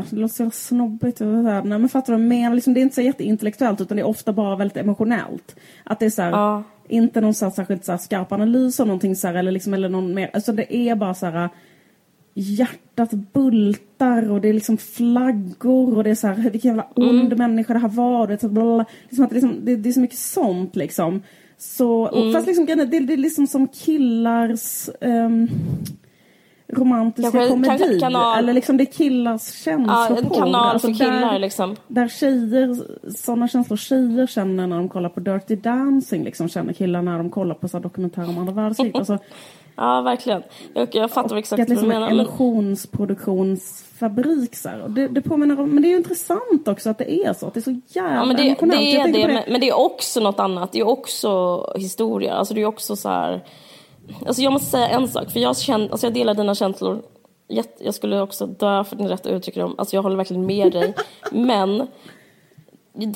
[0.10, 1.20] Det låter så jävla snobbigt.
[1.20, 2.56] Nej, men fattar du menar?
[2.56, 5.56] Liksom, det är inte så jätteintellektuellt utan det är ofta bara väldigt emotionellt.
[5.84, 6.64] Att det är så här, Ja.
[6.88, 9.74] inte någon så här, särskilt så här, skarp analys av någonting så här, eller, liksom,
[9.74, 10.30] eller någon mer...
[10.34, 11.50] Alltså det är bara så här
[12.34, 17.38] hjärtat bultar och det är liksom flaggor och det är så här, vilken jävla ond
[17.38, 18.28] människa det här var.
[18.28, 18.86] Det så bla, bla, bla.
[19.10, 21.22] Liksom att det, är liksom, det, det är så mycket sånt liksom.
[21.58, 25.50] Så, och fast liksom, det, det är liksom som killars um,
[26.78, 27.68] romantiska Kanske- komedi.
[27.78, 31.76] kanske kanal- Eller liksom det är killars Ja, känslor en kanal för killar där, liksom.
[31.88, 32.78] där tjejer,
[33.18, 37.30] sådana känslor tjejer känner när de kollar på Dirty Dancing liksom känner killar när de
[37.30, 38.96] kollar på så här dokumentärer om andra världskriget.
[39.00, 39.18] Alltså,
[39.80, 40.44] Ja, verkligen.
[40.74, 42.10] Jag, jag fattar och exakt vad liksom du en menar.
[42.16, 42.20] Men,
[43.28, 44.86] emotionsproduktionsfabrik så här.
[44.88, 47.48] Det, det påminner om, men det är ju intressant också att det är så.
[47.48, 48.82] Att det är så jävla ja, men det, emotionellt.
[48.82, 50.72] det är det, på men, men det är också något annat.
[50.72, 52.34] Det är också historia.
[52.34, 53.44] Alltså det är också så här...
[54.26, 57.02] Alltså jag måste säga en sak, för jag, känner, alltså jag delar dina känslor.
[57.80, 59.76] Jag skulle också dö för din rätt att uttrycka dem.
[59.78, 60.94] Alltså jag håller verkligen med dig.
[61.32, 61.88] Men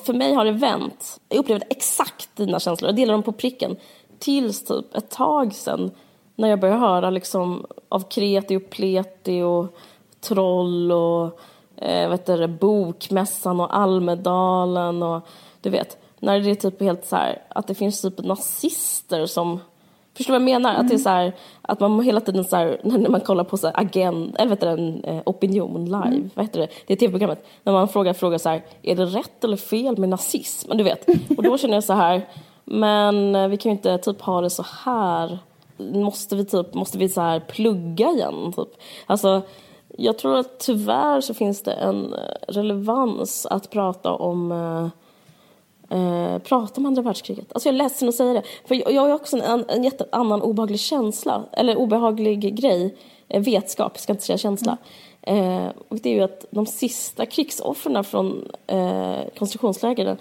[0.03, 1.19] för mig har det vänt.
[1.29, 2.87] Jag upplevde exakt dina känslor.
[2.87, 3.75] Jag delar dem på pricken.
[4.19, 5.91] Tills typ ett tag sen
[6.35, 9.77] när jag började höra liksom av kreti och pleti och
[10.21, 11.39] troll och
[11.75, 15.27] eh, vet du, bokmässan och Almedalen och
[15.61, 19.59] du vet när det är typ helt så här att det finns typ nazister som
[20.17, 20.75] Förstår du vad jag menar?
[20.75, 23.57] Att det är så här, att man hela tiden så här, när man kollar på
[23.57, 26.67] så här agent, eller vet du, en eh, opinion live, vad heter det?
[26.87, 27.45] Det är tv-programmet.
[27.63, 30.77] När man frågar frågar så här, är det rätt eller fel med nazism?
[30.77, 31.09] Du vet.
[31.37, 32.27] Och då känner jag så här,
[32.65, 35.39] men eh, vi kan ju inte typ ha det så här.
[35.77, 38.53] Måste vi typ, måste vi så här plugga igen?
[38.55, 38.69] Typ?
[39.05, 39.41] Alltså,
[39.97, 44.87] jag tror att tyvärr så finns det en eh, relevans att prata om eh,
[45.91, 47.53] eh, prata om andra världskriget.
[47.53, 48.43] Alltså jag är ledsen att säga det.
[48.65, 52.95] För jag, jag har också en, en jätte annan obehaglig känsla, eller obehaglig grej,
[53.27, 54.77] eh, vetskap, ska inte säga känsla.
[55.21, 60.17] Eh, och det är ju att de sista krigsoffren från eh, koncentrationslägren,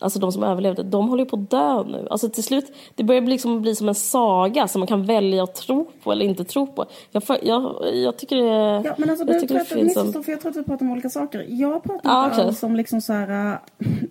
[0.00, 2.06] alltså de som överlevde, de håller ju på att dö nu.
[2.10, 5.42] Alltså till slut, det börjar bli, liksom, bli som en saga som man kan välja
[5.42, 6.86] att tro på eller inte tro på.
[7.12, 9.84] Jag, jag, jag tycker det, Ja, men alltså, jag du tror det att du finns
[9.96, 11.46] missförstår, för jag tror att vi pratar om olika saker.
[11.48, 11.94] Jag pratar
[12.24, 12.44] inte okej.
[12.46, 13.58] alls om liksom så här, äh,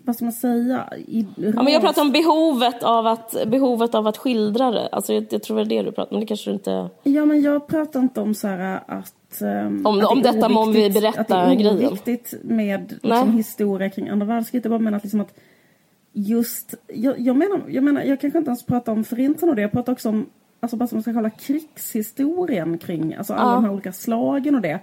[0.05, 0.83] vad ska man säga?
[1.07, 4.87] I, Ja, men jag pratar om behovet av att, behovet av att skildra det.
[4.91, 6.89] Alltså, jag, jag tror det är det du pratar om, det kanske du inte...
[7.03, 9.41] Ja, men jag pratar inte om så här att...
[9.41, 11.87] ehm, Om- det om är detta om vi berättar att det är grejen.
[11.87, 14.65] oviktigt med liksom, historia kring andra världskriget.
[14.65, 15.33] Jag bara menar att, liksom att
[16.13, 16.73] just...
[16.87, 19.61] Jag, jag, menar, jag menar, jag kanske inte ens pratar om förintelsen och det.
[19.61, 20.25] Jag pratar också om,
[20.59, 23.55] alltså bara som man ska kalla krigshistorien kring, alltså alla Ja.
[23.55, 24.79] de här olika slagen och det.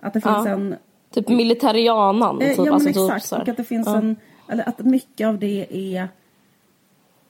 [0.00, 0.48] Att det finns Ja.
[0.48, 0.74] en...
[1.10, 2.40] Typ militarianan.
[2.40, 3.14] Eh, Typ, ja, men alltså, exakt.
[3.22, 3.42] Typ, så här.
[3.42, 3.96] och att det finns Ja.
[3.96, 4.16] en...
[4.48, 6.08] Eller att mycket av det är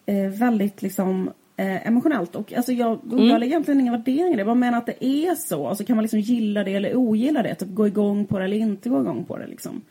[0.06, 2.36] eh, väldigt liksom eh, emotionellt.
[2.36, 3.26] Och alltså jag, Mm.
[3.26, 4.38] jag lägger egentligen ingen värdering i det.
[4.40, 5.62] Jag bara menar att det är så.
[5.66, 7.54] Och så kan man liksom gilla det eller ogilla det.
[7.54, 9.82] Typ gå igång på det eller inte gå igång på det liksom.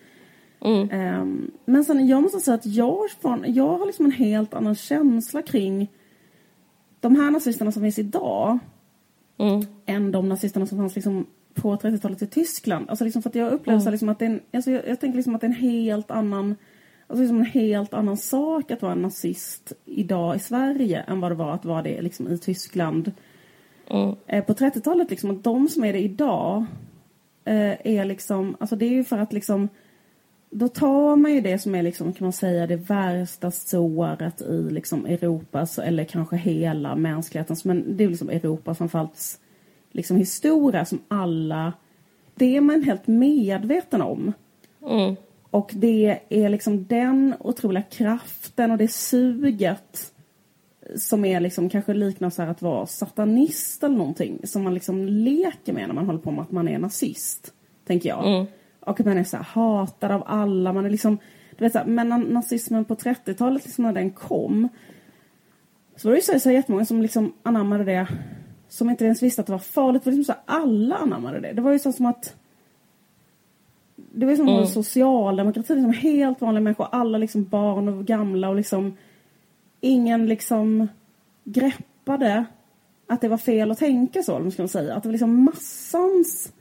[0.61, 0.89] Mm.
[0.91, 3.09] Ehm, men sen jag måste säga att jag,
[3.45, 5.87] jag har liksom en helt annan känsla kring
[6.99, 8.59] de här nazisterna som finns idag
[9.37, 9.61] Mm.
[9.85, 12.89] än de nazisterna som fanns liksom på 30-talet i Tyskland.
[12.89, 14.99] Alltså liksom för att jag upplever här liksom att det är en, alltså jag, jag
[14.99, 16.55] tänker liksom att det är en helt annan
[17.07, 21.31] Alltså liksom en helt annan sak att vara en nazist idag i Sverige än vad
[21.31, 23.11] det var att vara det liksom i Tyskland
[23.89, 24.15] Mm.
[24.27, 25.09] eh, på 30-talet.
[25.09, 26.65] Liksom, att de som är det idag
[27.45, 29.69] eh, är liksom, alltså det är ju för att liksom
[30.51, 34.67] då tar man ju det som är liksom, kan man säga, det värsta såret i
[34.69, 39.39] liksom Europas, eller kanske hela mänsklighetens, men det är liksom Europas framförallt
[39.91, 41.73] liksom historia som alla,
[42.35, 44.33] det är man helt medveten om.
[44.87, 45.15] Mm.
[45.51, 50.13] Och det är liksom den otroliga kraften och det suget
[50.95, 55.73] som är liksom kanske liknar så att vara satanist eller någonting som man liksom leker
[55.73, 57.53] med när man håller på med att man är nazist.
[57.87, 58.27] Tänker jag.
[58.27, 58.45] Mm.
[58.85, 60.73] Och att man är så här hatad av alla.
[60.73, 61.17] Man är liksom,
[61.57, 64.69] du vet så här, men när nazismen på 30-talet, liksom när den kom.
[65.95, 68.07] Så var det ju så, så jättemånga som liksom anammade det.
[68.69, 70.03] Som inte ens visste att det var farligt.
[70.03, 71.53] Det var liksom så här, alla anammade det.
[71.53, 72.35] Det var ju så som att
[73.95, 74.67] det var som mm.
[74.67, 78.97] socialdemokrati, liksom helt vanliga människor, alla liksom barn och gamla och liksom
[79.79, 80.87] ingen liksom
[81.43, 82.45] greppade
[83.07, 84.95] att det var fel att tänka så, om ska man säga.
[84.95, 86.53] Att det var liksom massans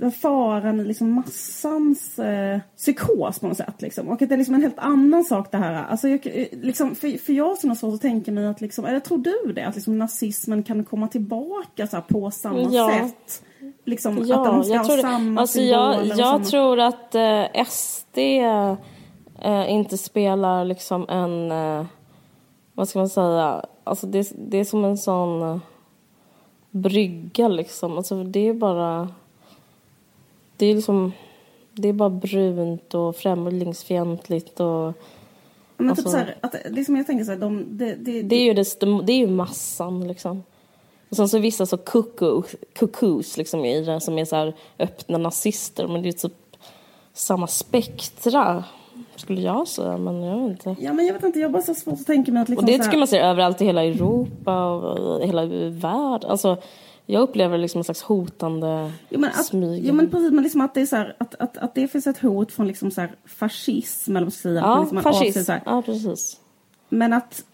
[0.00, 3.82] var faran i liksom massans eh, psykos på något sätt.
[3.82, 4.08] Liksom.
[4.08, 5.84] Och att det är liksom en helt annan sak det här.
[5.84, 8.84] Alltså, jag, eh, liksom, för, för jag som har svårt att tänka mig att, liksom,
[8.84, 9.66] eller tror du det?
[9.66, 12.90] Att liksom, nazismen kan komma tillbaka så här, på samma ja.
[12.90, 13.42] sätt?
[13.84, 15.60] Liksom, ja, att de ska jag ha tror samma alltså.
[15.60, 21.86] Jag, jag tror att eh, SD eh, inte spelar liksom en, eh,
[22.74, 25.58] vad ska man säga, alltså det, det är som en sån eh,
[26.70, 27.96] brygga liksom.
[27.96, 29.08] Alltså det är bara
[30.58, 31.12] det är liksom,
[31.72, 34.92] det är bara brunt och främlingsfientligt och...
[35.76, 38.36] Men alltså, typ så här, att, liksom jag tänker så här, de, det, det, det,
[38.36, 40.42] är ju det, det är ju massan liksom.
[41.08, 41.76] Och sen så vissa så
[42.74, 46.56] cuckoos liksom i det som är så här öppna nazister men det är typ
[47.12, 48.64] samma spektra
[49.16, 50.82] skulle jag säga, men jag vet inte.
[50.84, 52.64] Ja, men jag vet inte, jag har bara så svårt att tänka mig att liksom
[52.64, 56.30] Och det tycker man ser överallt i hela Europa och hela världen.
[56.30, 56.56] Alltså,
[57.10, 59.86] jag upplever liksom en slags hotande jo, men att, smyg.
[59.86, 62.06] Jo men precis, men liksom att det är så här, att, att, att det finns
[62.06, 64.60] ett hot från liksom så här fascism eller vad ska säga.
[64.60, 65.40] Ja, liksom fascism.
[65.40, 65.62] Så här.
[65.66, 66.40] Ja, precis.
[66.88, 67.44] Men att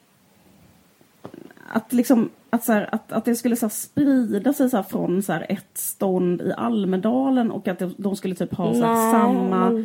[1.72, 5.32] att liksom att, så här, att, att det skulle så sprida sig så från så
[5.32, 9.84] ett stånd i Almedalen och att de skulle typ ha så samma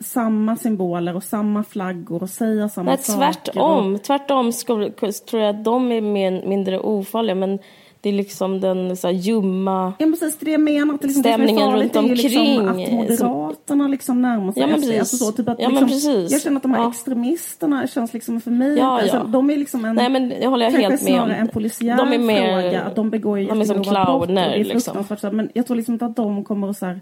[0.00, 3.32] samma symboler och samma flaggor och säga samma Nej, saker.
[3.32, 4.02] Tvärtom, och...
[4.02, 6.00] tvärtom skulle, tror jag att de är
[6.46, 7.58] mindre ofarliga men
[8.02, 10.94] det är liksom den så här, ljumma ja, precis, det jag menar.
[10.94, 12.14] Att liksom, stämningen runt omkring.
[12.16, 14.98] Liksom att Moderaterna liksom närmar sig ja, men precis.
[14.98, 16.32] Alltså så, typ att, ja, liksom, precis.
[16.32, 16.90] Jag känner att de här ja.
[16.90, 19.24] extremisterna känns liksom för mig, ja, alltså, ja.
[19.24, 21.30] de är liksom en, Nej, men det håller jag helt med om.
[21.30, 22.82] en polisiär de är mer, fråga.
[22.82, 24.64] Att de begår ju de är som clowner.
[24.64, 25.04] Liksom.
[25.32, 27.00] Men jag tror liksom inte att de kommer att så här,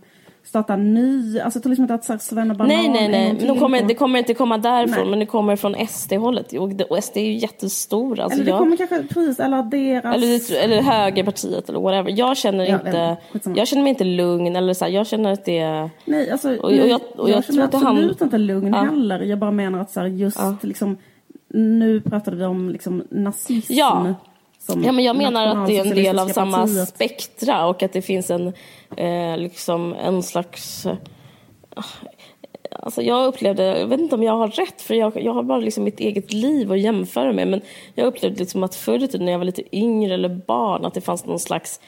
[0.48, 3.46] starta ny, alltså jag tror liksom inte att så här, Svennebanan Nej, nej, nej, men
[3.46, 5.10] de kommer, det kommer inte komma därifrån, nej.
[5.10, 6.52] men det kommer från SD-hållet.
[6.52, 8.24] Och, SD är ju jättestora.
[8.24, 10.16] Alltså eller det jag, kommer kanske precis, eller deras...
[10.16, 12.12] Eller, eller högerpartiet eller whatever.
[12.16, 13.16] Jag känner ja, inte,
[13.60, 15.90] jag känner mig inte lugn eller så här, jag känner att det.
[16.04, 18.26] Nej, alltså, och, och jag, och jag, jag känner tror absolut han...
[18.26, 18.82] inte lugn ja.
[18.82, 19.20] heller.
[19.20, 20.56] Jag bara menar att så här, just ja.
[20.62, 20.96] liksom,
[21.48, 23.72] nu pratade vi om liksom nazism.
[23.72, 24.14] Ja.
[24.68, 26.88] Ja, men jag menar att det är en del av samma partiet.
[26.88, 28.52] spektra och att det finns en,
[28.96, 30.86] eh, liksom en slags
[32.70, 35.58] Alltså jag upplevde, jag vet inte om jag har rätt för jag, jag har bara
[35.58, 37.60] liksom mitt eget liv att jämföra med men
[37.94, 40.94] jag upplevde liksom att förr i tiden när jag var lite yngre eller barn att
[40.94, 41.80] det fanns någon slags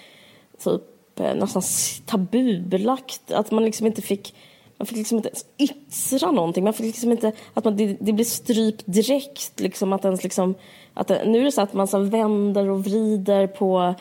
[0.64, 0.82] typ
[1.18, 1.62] nästan
[2.06, 4.34] tabubelagt, att man liksom inte fick
[4.80, 6.64] man fick liksom inte yttra någonting.
[6.64, 9.60] Man fick liksom inte, att man, det, det blev strypt direkt.
[9.60, 10.54] Liksom, att ens liksom,
[10.94, 13.94] att det, nu är det så att man så vänder och vrider på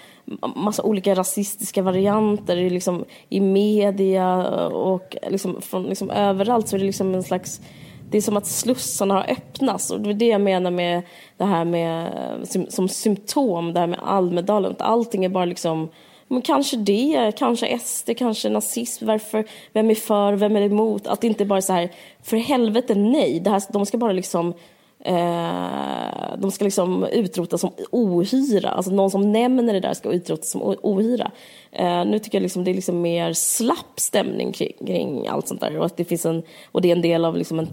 [0.56, 4.38] massa olika rasistiska varianter i, liksom, i media
[4.68, 7.62] och liksom, från liksom, överallt så är det liksom en slags
[8.12, 11.02] det är som att slussarna har öppnats och det är det jag menar med
[11.38, 12.12] det här med
[12.70, 15.90] som symptom, det här med Almedalen, att allting är bara liksom
[16.32, 19.06] men kanske det, kanske SD, kanske nazism.
[19.06, 21.08] Varför, vem är för, vem är emot?
[21.08, 21.90] Att det inte bara är så här,
[22.24, 23.40] för helvete nej.
[23.40, 24.54] Det här, de ska bara liksom
[25.06, 28.70] eh, de ska liksom utrotas som ohyra.
[28.70, 31.32] Alltså någon som nämner det där ska utrotas som ohyra.
[31.72, 35.62] Eh, nu tycker jag liksom det är liksom mer slapp stämning kring, kring, allt sånt
[35.62, 35.78] där.
[35.78, 37.70] Och att det finns en, och det är en del av liksom en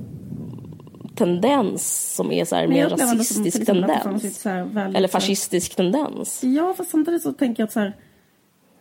[1.14, 4.46] tendens som är så mer rasistisk tendens.
[4.94, 6.44] Eller fascistisk tendens.
[6.44, 7.92] Ja, fast samtidigt så tänker jag att så här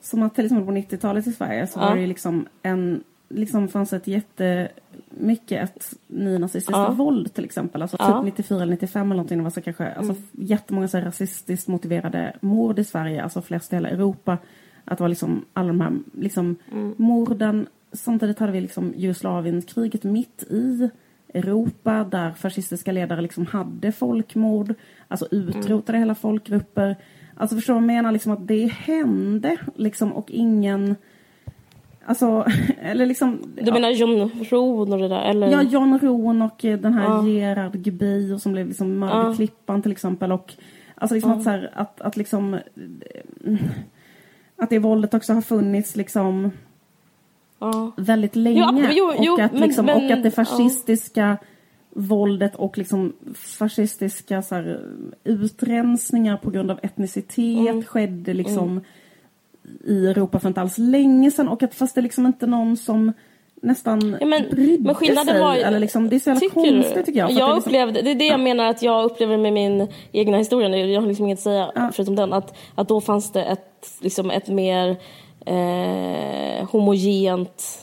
[0.02, 1.86] som att till exempel på 90-talet i Sverige så ja.
[1.86, 6.92] var det ju liksom en liksom fanns ett jättemycket ett nynazistiskt ja.
[6.92, 7.82] våld till exempel.
[7.82, 8.22] Alltså typ ja.
[8.22, 9.38] 94 eller 95 eller någonting.
[9.38, 10.24] Det var så kanske alltså, mm.
[10.32, 14.38] jättemånga så rasistiskt motiverade mord i Sverige, alltså flest i hela Europa.
[14.86, 16.94] Att det var liksom alla de här liksom mm.
[16.98, 17.68] morden.
[17.92, 20.90] Samtidigt hade vi liksom Jugoslavienkriget mitt i
[21.34, 24.74] Europa där fascistiska ledare liksom hade folkmord,
[25.08, 26.02] alltså utrotade mm.
[26.02, 26.96] hela folkgrupper.
[27.36, 28.12] Alltså förstår du vad jag menar?
[28.12, 30.96] Liksom att det hände liksom och ingen...
[32.06, 32.46] Alltså,
[32.82, 33.40] eller liksom...
[33.56, 33.74] Du ja.
[33.74, 35.22] menar John Rohn och det där?
[35.30, 35.52] Eller?
[35.52, 37.28] Ja, John Rohn och eh, den här Ja.
[37.28, 39.36] Gerard Gubier som blev liksom mördad Ja.
[39.36, 40.32] Klippan till exempel.
[40.32, 40.54] Och,
[40.96, 42.54] alltså liksom att, så här, att, att liksom...
[42.54, 43.56] eh,
[44.58, 46.52] Att det våldet också har funnits liksom
[47.60, 47.92] Ja.
[47.98, 48.60] väldigt länge.
[48.72, 51.38] Jo, jo, jo, och, att men- liksom, men- och att det fascistiska
[51.98, 54.80] våldet och liksom fascistiska så här,
[55.24, 57.84] utrensningar på grund av etnicitet Mm.
[57.84, 58.82] skedde liksom
[59.88, 61.48] i Europa för inte alls länge sedan.
[61.48, 63.14] Och att fast det är liksom inte någon som
[63.62, 65.42] nästan Ja, men- brydde men skillnaden sig.
[65.42, 66.72] var eller liksom, det är så jävla Tycker du?
[66.82, 67.32] konstigt tycker jag.
[67.32, 70.38] Jag det liksom, upplevde, det är det jag menar att jag upplever med min egna
[70.38, 70.78] historia.
[70.78, 71.90] Jag har liksom inget att säga Ja.
[71.94, 72.34] förutom den.
[72.34, 74.98] Att, att då fanns det ett, liksom ett mer
[75.46, 77.82] eh, homogent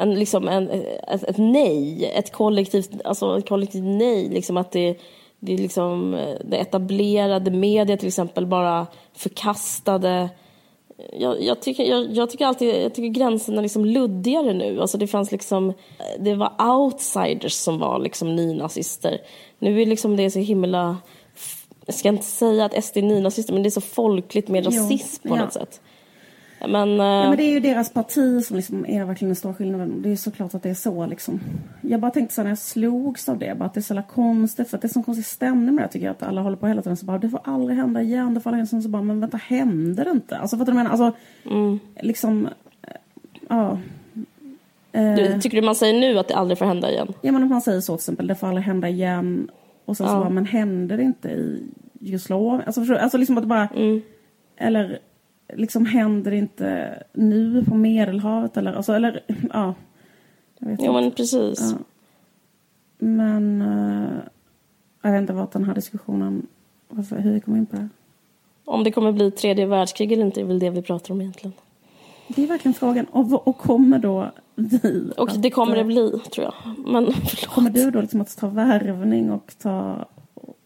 [0.00, 0.70] en, liksom en,
[1.08, 4.28] ett, ett nej, ett kollektivt, alltså ett kollektivt nej.
[4.28, 4.98] Liksom att det,
[5.40, 10.28] det, liksom, eh, det etablerade media till exempel bara förkastade
[11.12, 14.80] jag, jag, tycker, jag, jag tycker alltid jag tycker gränserna är liksom luddigare nu.
[14.80, 15.72] Alltså det fanns liksom,
[16.18, 19.20] det var outsiders som var liksom nynazister.
[19.58, 20.96] Nu är liksom det så himla,
[21.86, 24.70] jag ska inte säga att SD är nynazister, men det är så folkligt med Jo,
[24.70, 25.44] rasism på ja.
[25.44, 25.80] något sätt.
[26.60, 29.54] Men, Ja, eh, men det är ju deras parti som liksom är verkligen den stora
[29.54, 30.02] skillnaden.
[30.02, 31.40] Det är såklart att det är så liksom.
[31.80, 34.08] Jag bara tänkte så när jag slogs av det, bara att det är så jävla
[34.08, 34.68] konstigt.
[34.68, 36.12] För att det är sån konstig stämning med det tycker jag.
[36.12, 38.34] Att alla håller på hela tiden så bara, det får aldrig hända igen.
[38.34, 38.82] Det får aldrig hända igen.
[38.82, 40.38] Så bara, men vänta, händer det inte?
[40.38, 41.10] Alltså fattar du vad jag menar?
[41.10, 42.48] Alltså, liksom,
[42.82, 42.92] eh,
[43.48, 43.78] ja.
[44.92, 47.12] Eh, du, tycker du man säger nu att det aldrig får hända igen?
[47.20, 49.50] Ja men om man säger så till exempel, det får aldrig hända igen.
[49.84, 50.18] Och sen så Ja.
[50.18, 51.62] bara, men händer det inte i
[52.00, 52.62] Jugoslavien?
[52.66, 53.00] Alltså, förstår du?
[53.00, 54.00] alltså liksom att det bara, Mm.
[54.56, 54.98] eller
[55.54, 59.20] liksom händer inte nu på Medelhavet eller, alltså, eller
[59.52, 59.74] ja.
[60.58, 61.02] Jag vet Jo inte.
[61.02, 61.60] men precis.
[61.60, 61.78] Ja.
[62.98, 64.18] Men eh,
[65.02, 66.46] jag vet inte vart den här diskussionen,
[66.96, 67.88] alltså, hur vi kom in på det.
[68.64, 71.52] Om det kommer bli tredje världskrig eller inte är väl det vi pratar om egentligen.
[72.28, 73.04] Det är verkligen frågan.
[73.04, 76.54] Och, och kommer då vi Och att, det kommer det eh, bli, tror jag.
[76.92, 77.46] Men förlåt.
[77.46, 80.06] Kommer du då liksom att ta värvning och ta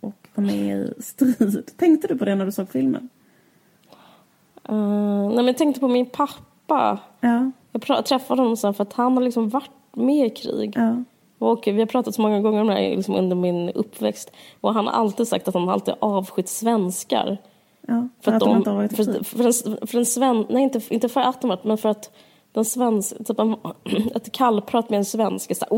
[0.01, 1.71] och vara med i strid?
[1.77, 3.09] Tänkte du på det när du såg filmen?
[4.69, 4.75] Eh,
[5.27, 6.99] nej men jag tänkte på min pappa.
[7.21, 7.51] Ja,
[7.87, 10.73] Jag träffade honom sen för att han har liksom varit med i krig.
[10.77, 10.97] ja,
[11.39, 14.33] Och vi har pratat så många gånger om det här liksom under min uppväxt.
[14.61, 17.39] Och han har alltid sagt att han alltid avskytt svenskar.
[17.89, 18.09] ja.
[18.21, 21.09] För, att de, inte har varit för, för, en, för en sven, nej inte, inte
[21.09, 22.11] för att de varit, men för att
[22.53, 23.57] den svensk, typ en,
[24.15, 25.73] ett kallprat med en svensk är såhär,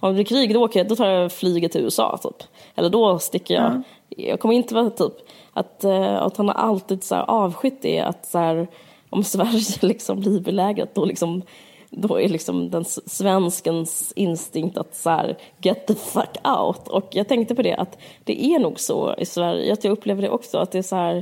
[0.00, 2.48] om det blir krig då, åker jag, då tar jag flyget till USA typ.
[2.74, 3.82] Eller då sticker jag.
[4.08, 5.12] Jag kommer inte vara typ,
[5.56, 8.66] att, eh, att han har alltid så här avskytt det, att så här,
[9.10, 11.42] om Sverige liksom blir belägrat då liksom
[11.90, 16.88] då är liksom den svenskens instinkt att så här, get the fuck out.
[16.88, 20.22] Och jag tänkte på det att det är nog så i Sverige, att jag upplever
[20.22, 21.16] det också, att det är så här,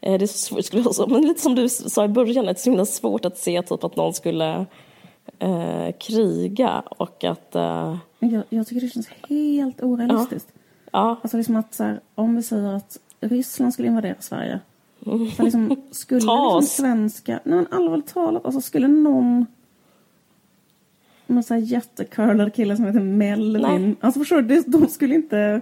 [0.00, 2.62] eh, det är så svårt, men lite som du sa i början, att det är
[2.62, 4.66] så himla svårt att se typ att någon skulle
[5.38, 10.48] eh, kriga och att, eh, jag, jag tycker det känns helt orealistiskt.
[10.92, 14.60] ja, Alltså liksom att så här, om vi säger att Ryssland skulle invadera Sverige.
[15.36, 19.46] Så liksom, skulle liksom svenska, nej men allvarligt talat, alltså skulle någon
[21.26, 23.62] någon sån här jättecurlad kille som heter Melvin.
[23.62, 23.94] Nej.
[24.00, 25.60] Alltså förstår du, de skulle inte,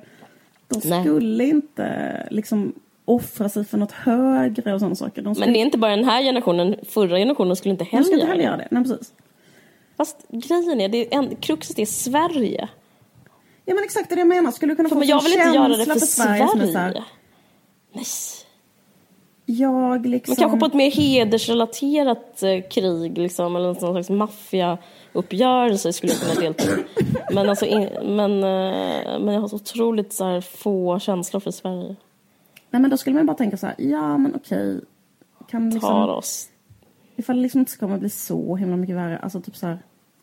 [0.68, 1.02] de Nej.
[1.02, 2.72] skulle inte liksom
[3.04, 5.22] offra sig för något högre och sådana saker.
[5.22, 7.90] De skulle, men det är inte bara den här generationen, förra generationen skulle inte de
[7.90, 8.68] heller skulle inte heller göra det.
[8.70, 9.12] Nej precis.
[9.96, 12.68] Fast grejen är, det är en, kruxet är Sverige.
[13.64, 14.50] Ja men exakt det är det jag menar.
[14.50, 16.60] Skulle du kunna få Men en jag vill inte göra det känsla för Sverige som
[16.60, 17.04] är Sverige.
[17.96, 18.04] Nej.
[19.58, 20.32] jag liksom...
[20.32, 26.20] Men kanske på ett mer hedersrelaterat eh, krig, liksom, eller någon slags maffiauppgörelse skulle jag
[26.20, 26.84] kunna delta i.
[27.34, 31.50] Men, alltså, in, men, eh, men jag har så otroligt så här, få känslor för
[31.50, 31.96] Sverige.
[32.70, 34.80] Nej men då skulle man bara tänka så här, ja men okej.
[35.48, 36.48] Kan Tar liksom, oss.
[37.16, 39.78] ifall det liksom inte ska bli så himla mycket värre, alltså typ så här,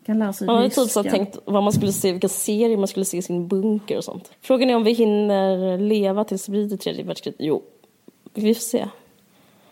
[0.06, 2.88] kan lära sig Man har typ så tänkt vad man skulle se, vilka serier man
[2.88, 4.32] skulle se i sin bunker och sånt.
[4.40, 7.40] Frågan är om vi hinner leva tills det blir det tredje världskriget.
[7.40, 7.62] Jo,
[8.34, 8.88] vi får se.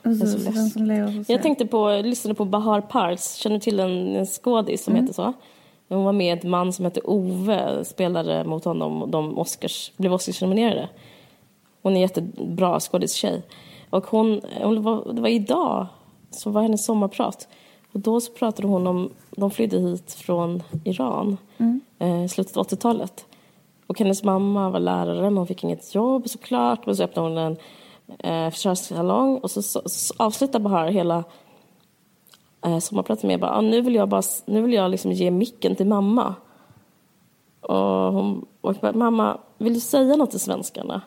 [0.02, 0.70] Precis, så den ledsen.
[0.70, 1.24] som lever.
[1.28, 4.94] Jag tänkte på, jag lyssnade på Bahar Parks, känner du till en, en skådis som
[4.94, 5.32] heter så?
[5.88, 10.12] Hon var med ett man som hette Ove, spelade mot honom och de Oscars, blev
[10.12, 10.88] Oscarsnominerade.
[11.82, 13.42] Hon är en jättebra skådistjej.
[13.90, 15.86] Och hon, hon var, det var idag,
[16.30, 17.48] så var hennes sommarprat.
[17.92, 21.36] Och då så pratade hon om, de flydde hit från Iran
[21.98, 23.26] eh, i slutet av 80-talet.
[23.86, 26.86] Och hennes mamma var lärare men hon fick inget jobb såklart.
[26.86, 27.56] Men så öppnade hon en
[28.18, 31.24] eh, frisörsalong och så, så, så avslutade Bahar hela
[32.64, 35.76] eh, sommarpratet med bara, ah, nu vill jag, bara, nu vill jag liksom ge micken
[35.76, 36.34] till mamma.
[37.60, 41.00] Och hon och bara, mamma, vill du säga något till svenskarna?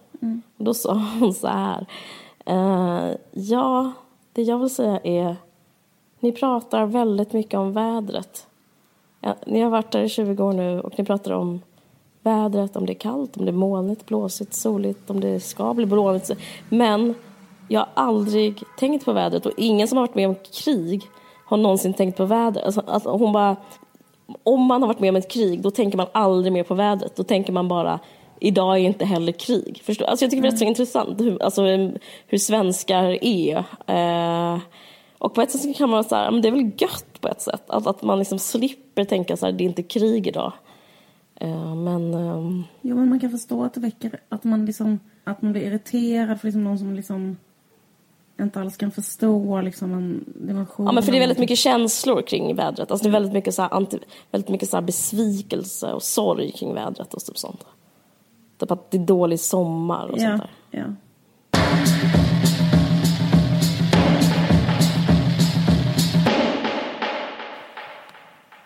[0.57, 1.85] Och då sa hon så här,
[2.45, 3.91] eh, ja,
[4.33, 5.35] det jag vill säga är,
[6.25, 8.47] ni pratar väldigt mycket om vädret.
[9.21, 11.61] Ja, ni har varit där i 20 år nu och ni pratar om
[12.21, 15.85] vädret, om det är kallt, om det är molnigt, blåsigt, soligt, om det ska bli
[15.85, 16.41] blåsigt.
[16.69, 17.15] Men
[17.67, 21.03] jag har aldrig tänkt på vädret och ingen som har varit med om krig
[21.45, 22.65] har någonsin tänkt på vädret.
[22.65, 23.55] Alltså, alltså, hon bara,
[24.43, 27.15] om man har varit med om ett krig då tänker man aldrig mer på vädret.
[27.15, 27.99] Då tänker man bara
[28.39, 29.81] idag är inte heller krig.
[29.83, 30.05] Förstår?
[30.05, 31.63] Alltså jag tycker det är rätt så intressant hur, alltså,
[32.27, 33.63] hur svenskar är.
[33.87, 34.59] Eh,
[35.17, 37.69] och på ett sätt kan man säga att det är väl gött på ett sätt.
[37.69, 40.53] Att, att man liksom slipper tänka så här, det är inte krig idag.
[41.35, 42.13] Eh, men...
[42.13, 45.61] Eh, jo, men man kan förstå att det väcker, att man liksom, att man blir
[45.61, 47.37] irriterad för liksom någon som liksom
[48.39, 50.85] inte alls kan förstå liksom en dimension.
[50.85, 52.91] Ja, men för det är väldigt mycket känslor kring vädret.
[52.91, 53.99] Alltså det är väldigt mycket, så här, anti,
[54.31, 57.65] väldigt mycket så besvikelse och sorg kring vädret och typ sånt.
[58.57, 60.41] Typ att det är dålig sommar och ja, sånt
[60.71, 60.79] där.
[60.79, 60.85] Ja.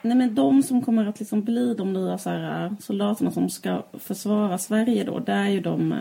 [0.10, 3.84] Nej men de som kommer att liksom bli de nya så här, soldaterna som ska
[3.94, 5.92] försvara Sverige då, det är ju de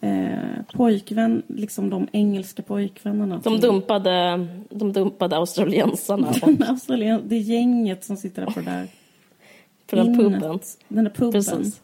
[0.00, 0.38] eh,
[0.72, 3.40] pojkvän, liksom de engelska pojkvännerna.
[3.44, 6.32] De dumpade, de dumpade australiensarna.
[6.68, 8.88] Australien, det gänget som sitter där på det där.
[9.86, 10.60] På den puben.
[10.88, 11.32] Den där puben.
[11.32, 11.80] Precis.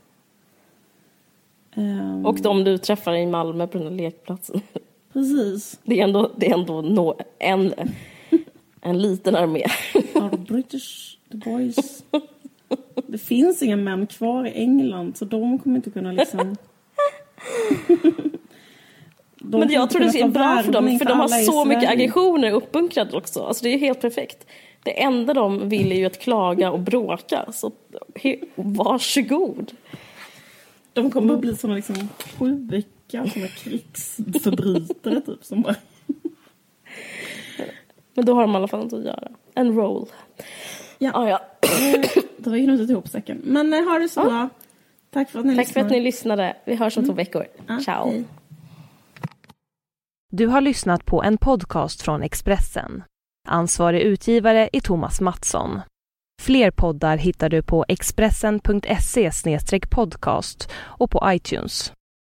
[1.75, 4.61] Um, och de du träffar i Malmö på den där lekplatsen.
[5.13, 5.81] Precis.
[5.85, 7.75] Det är ändå, det är ändå no, en,
[8.81, 9.65] en liten armé.
[10.49, 12.03] British, the boys.
[13.07, 16.57] Det finns inga män kvar i England så de kommer inte kunna liksom...
[19.39, 23.17] Men jag tror det är bra för dem, för de har så mycket aggressioner uppbunkrade
[23.17, 23.41] också.
[23.41, 24.47] Alltså det är helt perfekt.
[24.83, 27.53] Det enda de vill är ju att klaga och bråka.
[27.53, 27.73] Så
[28.55, 29.73] varsågod.
[30.93, 32.09] De kommer att bli såna liksom
[32.39, 35.77] sjuka, såna krigsförbrytare typ som bara...
[38.21, 39.29] Men då har de i alla fall något att göra.
[39.55, 40.07] En roll.
[40.99, 41.11] Ja.
[41.15, 41.41] Ah, ja.
[42.37, 43.41] Då har vi knutit ihop säcken.
[43.45, 44.49] Men eh, ha det så bra.
[45.11, 45.73] Tack för att ni Tack lyssnade.
[45.73, 46.57] för att ni lyssnade.
[46.65, 47.15] Vi hörs om mm.
[47.15, 47.47] två veckor.
[47.67, 48.11] Ja, Ciao.
[48.11, 48.25] Hej.
[50.33, 53.03] Du har lyssnat på en podcast från Expressen.
[53.49, 55.81] Ansvarig utgivare är Thomas Mattsson.
[56.43, 59.31] Fler poddar hittar du på expressen.se
[59.91, 61.93] podcast och på iTunes.